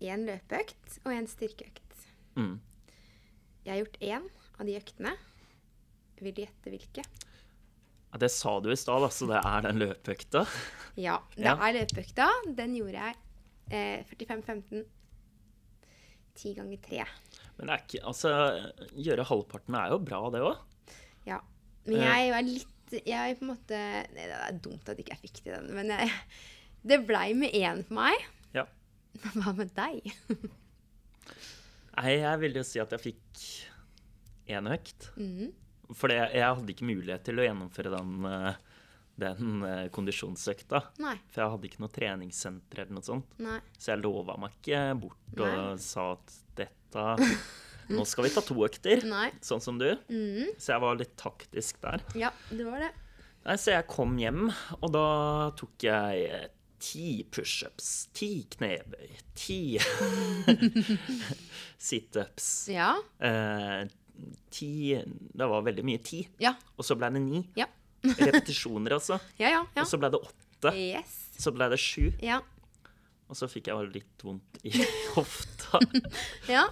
[0.04, 2.04] En løpeøkt og en styrkeøkt.
[2.38, 2.58] Mm.
[3.64, 4.28] Jeg har gjort én
[4.60, 5.16] av de øktene.
[6.20, 7.02] Vil du gjette hvilke?
[8.12, 10.44] Ja, det sa du i stad, så det er den løpeøkta.
[10.96, 12.28] Ja, det er løpeøkta.
[12.56, 13.18] Den gjorde jeg
[13.70, 14.86] eh, 45-15.
[16.38, 17.04] 10 ganger 3.
[17.58, 18.30] Men det er ikke Altså,
[18.94, 20.60] gjøre halvparten er jo bra, det òg.
[21.26, 21.40] Ja.
[21.88, 22.04] Men Eh.
[22.06, 22.74] jeg var litt
[23.06, 23.78] Jeg på en måte
[24.14, 26.08] Nei, det er dumt at ikke jeg fikk til den, men jeg,
[26.88, 28.22] det blei med én for meg.
[28.54, 28.64] Ja.
[29.20, 30.08] Men Hva med deg?
[31.98, 33.42] Nei, jeg vil jo si at jeg fikk
[34.54, 35.10] én økt.
[35.18, 35.50] Mhm.
[35.96, 38.58] For jeg hadde ikke mulighet til å gjennomføre den, eh,
[39.18, 40.82] den eh, kondisjonsøkta.
[41.00, 41.14] Nei.
[41.32, 43.38] For jeg hadde ikke noe treningssenter eller noe sånt.
[43.40, 43.56] Nei.
[43.78, 45.78] Så jeg lova meg ikke bort og Nei.
[45.80, 47.06] sa at dette
[47.88, 49.30] Nå skal vi ta to økter, Nei.
[49.40, 49.86] sånn som du.
[50.12, 50.50] Mm.
[50.60, 52.04] Så jeg var litt taktisk der.
[52.20, 52.90] Ja, det var det.
[53.46, 54.50] Nei, Så jeg kom hjem,
[54.82, 55.06] og da
[55.56, 56.50] tok jeg eh,
[56.84, 59.08] ti pushups, ti knebøy,
[59.40, 59.60] ti
[61.78, 62.68] situps.
[62.68, 62.96] Ja.
[63.18, 63.86] Eh,
[64.50, 66.22] ti Det var veldig mye ti.
[66.42, 66.54] Ja.
[66.76, 67.42] Og så ble det ni.
[67.58, 67.68] Ja.
[68.26, 69.18] Repetisjoner, altså.
[69.42, 69.64] Ja, ja.
[69.74, 69.82] ja.
[69.82, 70.74] Og så ble det åtte.
[70.74, 71.16] Yes.
[71.38, 72.10] Så ble det sju.
[72.24, 72.40] Ja.
[73.28, 74.72] Og så fikk jeg bare litt vondt i
[75.16, 75.80] hofta.
[76.48, 76.64] Ja.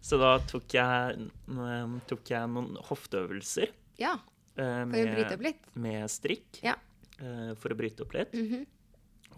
[0.00, 1.28] Så da tok jeg,
[2.08, 4.14] tok jeg noen hofteøvelser ja.
[4.56, 4.84] eh,
[5.42, 5.66] litt.
[5.74, 6.60] med strikk.
[6.62, 6.76] Ja.
[7.18, 8.36] eh, For å bryte opp litt.
[8.38, 8.66] Mhm.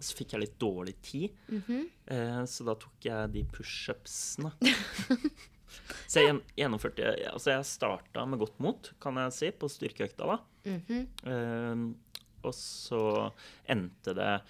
[0.01, 2.45] Så fikk jeg litt dårlig tid, mm -hmm.
[2.49, 4.49] så da tok jeg de pushupsene.
[6.07, 10.27] Så jeg gjen- gjennomførte Altså, jeg starta med godt mot, kan jeg si, på styrkeøkta,
[10.27, 10.37] da.
[10.65, 11.03] Mm -hmm.
[11.27, 11.93] uh,
[12.43, 13.31] og så
[13.69, 14.41] endte det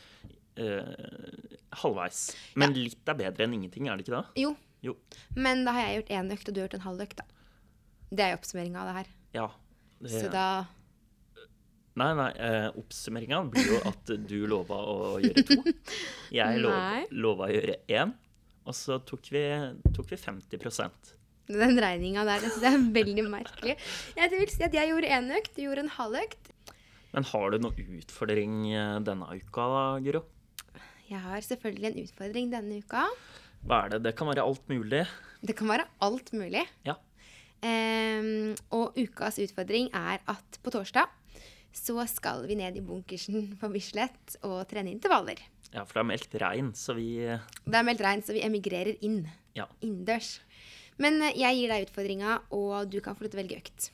[0.59, 2.35] uh, halvveis.
[2.55, 4.41] Men litt er bedre enn ingenting, er det ikke det?
[4.41, 4.55] Jo.
[4.81, 4.95] Jo.
[5.35, 7.23] Men da har jeg gjort én økt, og du har gjort en halv økt, da.
[8.11, 9.07] Det er oppsummeringa av det her.
[9.33, 9.47] Ja.
[10.01, 10.65] Det, Så da
[11.99, 12.31] Nei, nei.
[12.39, 15.57] Eh, Oppsummeringa blir jo at du lova å gjøre to.
[16.39, 16.77] Jeg lov,
[17.11, 18.13] lova å gjøre én.
[18.67, 19.43] Og så tok vi,
[19.95, 21.13] tok vi 50%
[21.51, 23.75] Den regninga der, det er veldig merkelig.
[24.17, 26.51] Jeg vil si at jeg gjorde én økt, du gjorde en halv økt.
[27.11, 30.21] Men har du noen utfordring eh, denne uka, da, Guro?
[31.09, 33.03] Jeg har selvfølgelig en utfordring denne uka.
[33.67, 34.03] Hva er det?
[34.05, 35.01] Det kan være alt mulig.
[35.43, 36.63] Det kan være alt mulig.
[36.87, 36.95] Ja.
[37.61, 41.11] Um, og ukas utfordring er at på torsdag
[41.75, 45.39] så skal vi ned i bunkersen på Bislett og trene intervaller.
[45.71, 48.97] Ja, for det er meldt regn, så vi Det er meldt regn, så vi emigrerer
[49.07, 49.21] inn.
[49.55, 49.65] Ja.
[49.81, 50.39] Innendørs.
[50.99, 53.91] Men eh, jeg gir deg utfordringa, og du kan få lov til å velge økt.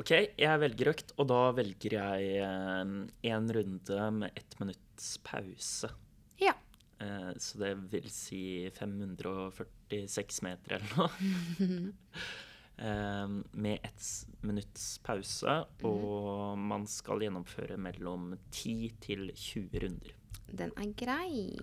[0.00, 0.10] OK,
[0.40, 2.46] jeg velger økt, og da velger jeg
[3.28, 5.90] én runde med ett minutts pause.
[6.40, 6.54] Ja.
[6.98, 11.92] Eh, Så det vil si 546 meter eller noe.
[12.82, 14.06] Eh, Med ett
[14.42, 15.52] minutts pause,
[15.84, 20.14] og man skal gjennomføre mellom 10 til 20 runder.
[20.50, 21.58] Den er grei.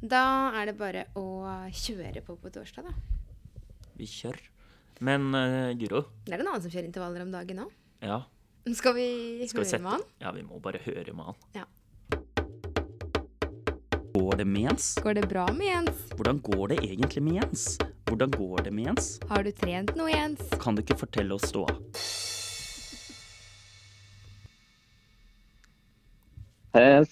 [0.00, 0.22] Da
[0.56, 1.24] er det bare å
[1.76, 2.94] kjøre på på torsdag, da.
[4.00, 4.46] Vi kjører.
[5.00, 7.70] Men uh, Guro, Det er en annen som kjører intervaller om dagen òg.
[8.04, 8.18] ja,
[8.76, 9.06] Skal vi
[9.48, 10.02] skal vi høre sette med han?
[10.20, 11.38] Ja, vi må bare høre med han.
[11.56, 11.64] Ja.
[14.10, 14.94] Går det med Jens?
[15.00, 16.02] Går det bra med Jens?
[16.18, 17.78] Hvordan går det egentlig med Jens?
[18.10, 19.08] Hvordan går det med Jens?
[19.30, 20.42] Har du trent noe, Jens?
[20.60, 21.72] Kan du ikke fortelle oss ståa?
[26.74, 27.04] Hei,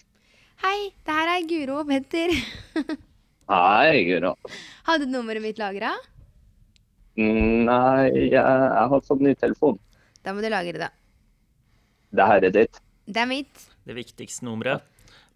[0.63, 2.33] Hei, det her er Guro og Petter.
[3.53, 4.35] Hei, Guro.
[4.89, 5.93] Hadde du nummeret mitt lagra?
[7.19, 9.79] Nei, jeg, jeg har fått ny telefon.
[10.25, 10.91] Da må du lagre det.
[12.15, 12.81] Det her er ditt.
[13.09, 13.65] Det er mitt.
[13.89, 14.85] Det viktigste nummeret.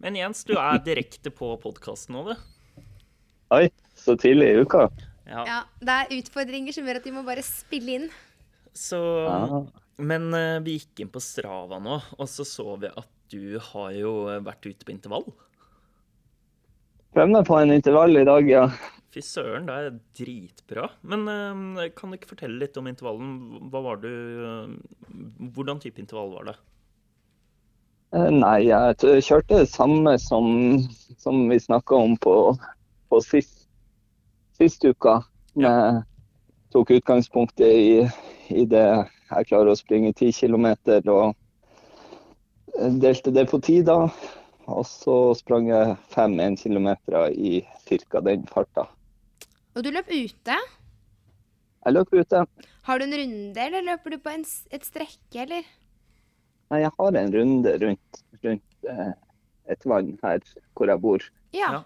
[0.02, 2.82] Men Jens, du er direkte på podkasten nå, du.
[3.54, 3.66] Oi,
[3.98, 4.88] så tidlig i uka.
[5.28, 5.42] Ja.
[5.46, 8.08] Ja, Det er utfordringer som gjør at vi må bare spille inn.
[8.74, 8.98] Så
[9.28, 9.60] Ah,
[10.02, 13.94] Men eh, vi gikk inn på Strava nå, og så så vi at du har
[13.96, 14.12] jo
[14.44, 15.26] vært ute på intervall.
[17.12, 18.66] Prøvde meg på en intervall i dag, ja.
[19.12, 20.86] Fy søren, det er dritbra.
[21.04, 23.34] Men eh, kan du ikke fortelle litt om intervallen?
[23.72, 24.70] Hva var du eh,
[25.52, 26.54] Hvordan type intervall var det?
[28.16, 30.48] Eh, Nei, jeg kjørte det samme som,
[31.20, 32.36] som vi snakka om på,
[33.12, 33.66] på sist,
[34.56, 35.18] sist uka.
[35.60, 36.00] Jeg
[36.72, 38.08] tok utgangspunktet i,
[38.48, 38.86] i det
[39.32, 40.70] jeg klarer å springe 10 km,
[41.12, 41.36] og
[43.02, 44.06] delte det på ti, da.
[44.70, 46.88] Og så sprang jeg fem 1 km
[47.30, 48.20] i ca.
[48.20, 48.86] den farta.
[49.74, 50.56] Og du løp ute.
[51.82, 52.44] Jeg løp ute.
[52.86, 55.64] Har du en runde, eller løper du på en, et strekke, eller?
[56.70, 59.12] Nei, jeg har en runde rundt, rundt eh,
[59.72, 60.38] et vann her
[60.76, 61.24] hvor jeg bor.
[61.56, 61.82] Ja.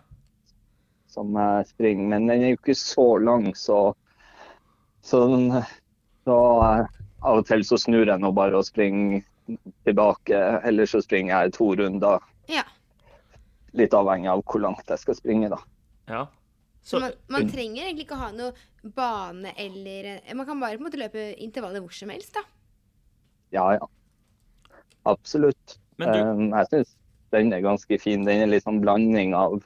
[1.10, 3.80] Som jeg springer, men den er jo ikke så lang, så,
[5.02, 5.22] så,
[6.28, 6.36] så
[6.68, 9.24] eh, av og til så snur jeg nå bare og springer
[9.86, 12.24] tilbake, eller så springer jeg to runder.
[12.50, 12.64] Ja.
[13.76, 15.60] Litt avhengig av hvor langt jeg skal springe, da.
[16.10, 16.26] Ja.
[16.86, 18.52] Så Så, man, man trenger egentlig ikke ha noe
[18.94, 22.44] bane eller Man kan bare på en måte løpe intervaller hvor som helst, da.
[23.54, 23.88] Ja, ja.
[25.06, 25.78] Absolutt.
[25.98, 26.96] men du, jeg syns
[27.34, 28.24] den er ganske fin.
[28.26, 29.58] Den er litt sånn blanding av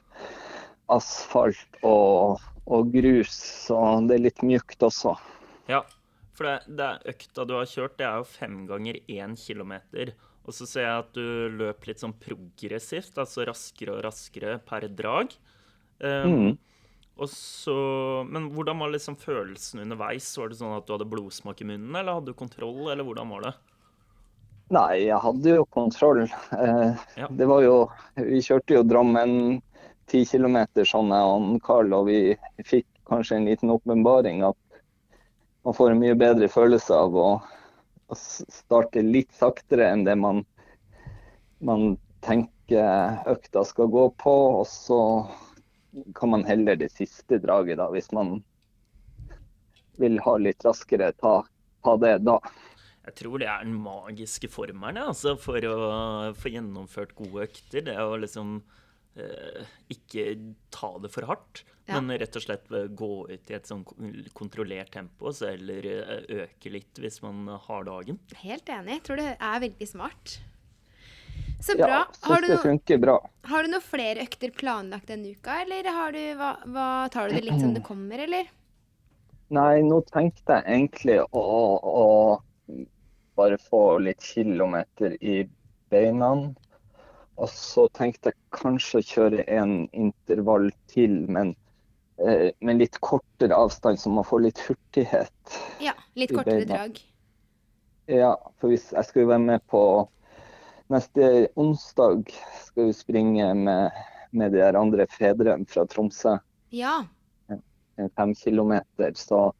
[0.91, 3.77] asfalt og, og grus, så
[4.09, 5.15] det er litt mjukt også.
[5.69, 5.83] ja.
[6.41, 10.09] For det, det er økta du har kjørt, det er jo fem ganger én kilometer.
[10.41, 14.87] Og så ser jeg at du løp litt sånn progressivt, altså raskere og raskere per
[14.89, 15.35] drag.
[16.01, 16.51] Um, Mm.
[17.21, 17.75] Og så,
[18.25, 20.31] men hvordan var liksom følelsen underveis?
[20.39, 23.29] Var det sånn at du hadde blodsmak i munnen, eller hadde du kontroll, eller hvordan
[23.35, 23.51] var det?
[24.73, 26.23] Nei, jeg hadde jo kontroll.
[26.25, 27.27] Eh, Ja.
[27.29, 27.75] Det var jo
[28.15, 29.61] Vi kjørte jo Drammen
[30.09, 32.33] 10 km sånn jeg og Karl, og vi
[32.65, 34.57] fikk kanskje en liten åpenbaring at
[35.63, 37.27] man får en mye bedre følelse av å,
[38.07, 40.43] å starte litt saktere enn det man,
[41.61, 41.95] man
[42.25, 44.35] tenker økta skal gå på.
[44.61, 45.01] Og så
[46.17, 48.39] kan man heller det siste draget, da, hvis man
[50.01, 51.41] vil ha litt raskere, ta,
[51.85, 52.39] ta det da.
[53.01, 55.77] Jeg tror det er den magiske formelen altså, for å
[56.37, 57.85] få gjennomført gode økter.
[57.85, 58.59] Det er å liksom
[59.91, 60.23] ikke
[60.71, 61.99] ta det for hardt, Ja.
[61.99, 63.83] men rett og slett eh, gå ut i et sånn
[64.37, 68.19] kontrollert tempo, så eller eh, øke litt hvis man har dagen.
[68.39, 69.01] Helt enig.
[69.01, 70.37] Jeg tror det er veldig smart.
[71.61, 71.99] Så Ja, bra.
[72.21, 73.17] Har du, det funker bra.
[73.43, 77.35] har du noen flere økter planlagt denne uka, eller har du, hva, hva, tar du
[77.35, 78.47] det litt som det kommer, eller?
[79.57, 81.43] Nei, nå tenkte jeg egentlig å,
[81.83, 82.87] å
[83.35, 85.41] bare få litt kilometer i
[85.91, 86.31] beina.
[87.39, 91.53] Og så tenkte jeg kanskje å kjøre en intervall til, men
[92.19, 95.55] eh, med litt kortere avstand, så man får litt hurtighet.
[95.83, 96.99] Ja, litt kortere drag.
[98.11, 99.81] Ja, for hvis jeg skal jo være med på
[100.91, 102.27] neste onsdag,
[102.65, 104.03] skal vi springe med,
[104.35, 106.37] med de andre fedrene fra Tromsø.
[106.75, 107.01] Ja.
[108.15, 109.53] fem kilometer, så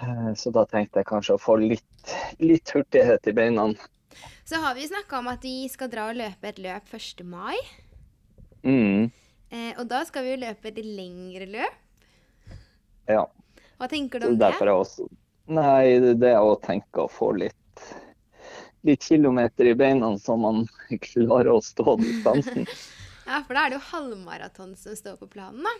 [0.00, 3.70] eh, så da tenkte jeg kanskje å få litt, litt hurtighet i beina.
[4.48, 7.24] Så har vi snakka om at vi skal dra og løpe et løp 1.
[7.28, 7.56] mai.
[8.64, 9.10] Mm,
[9.50, 11.76] Eh, og da skal vi jo løpe et lengre løp.
[13.08, 13.22] ja.
[13.78, 14.42] Hva tenker du om det?
[14.42, 15.06] derfor er også
[15.48, 17.82] Nei, det er å tenke å få litt,
[18.84, 20.66] litt kilometer i beina, så man
[21.00, 22.66] klarer å stå distansen.
[23.28, 25.72] Ja, for da er det jo halvmaraton som står på planen, da.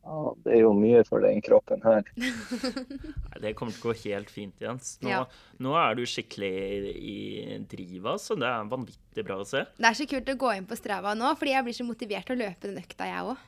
[0.00, 2.06] Ja, det er jo mye for den kroppen her.
[2.16, 4.94] Nei, Det kommer til å gå helt fint, Jens.
[5.04, 5.20] Nå, Ja.
[5.60, 6.52] nå er du skikkelig
[6.96, 9.66] i driva, så det er vanvittig bra å se.
[9.76, 12.26] Det er så kult å gå inn på Strava nå, fordi jeg blir så motivert
[12.30, 13.46] til å løpe den økta, jeg òg.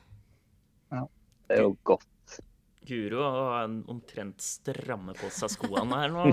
[1.48, 2.08] Det er jo godt.
[2.86, 6.24] Guro har omtrent stramme på seg skoene her nå.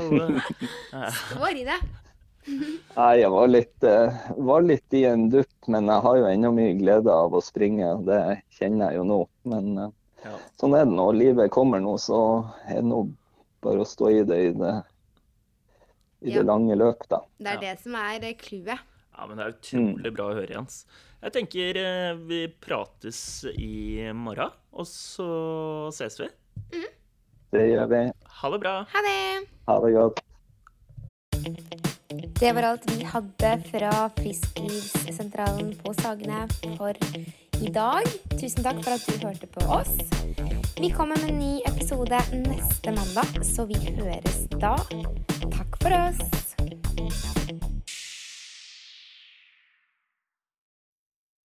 [1.29, 1.79] Står i det.
[2.95, 6.51] Nei, jeg var litt, eh, var litt i en dupp, men jeg har jo ennå
[6.55, 7.85] mye glede av å springe.
[7.93, 8.21] og Det
[8.57, 9.19] kjenner jeg jo nå.
[9.51, 9.91] Men eh,
[10.25, 10.35] Ja.
[10.59, 12.19] sånn er det når livet kommer nå, så
[12.67, 13.03] er det nå
[13.63, 14.73] bare å stå i det i det,
[16.21, 16.39] i Ja.
[16.39, 17.21] det lange løp, da.
[17.39, 17.59] Det er Ja.
[17.59, 18.79] det som er eh, clouet.
[19.17, 20.85] Ja, men det er utrolig bra å høre, Jens.
[21.21, 26.29] Jeg tenker eh, vi prates i morgen, og så ses vi.
[27.51, 28.11] Det gjør vi.
[28.41, 28.75] Ha det bra.
[28.93, 29.47] Ha det!
[29.67, 30.19] Ha det godt.
[32.39, 36.45] Det var alt vi hadde fra Frisklivssentralen på Sagene
[36.77, 36.93] for
[37.61, 38.07] i dag.
[38.39, 39.95] Tusen takk for at du hørte på oss.
[40.79, 44.75] Vi kommer med en ny episode neste mandag, så vi høres da.
[45.51, 47.58] Takk for oss.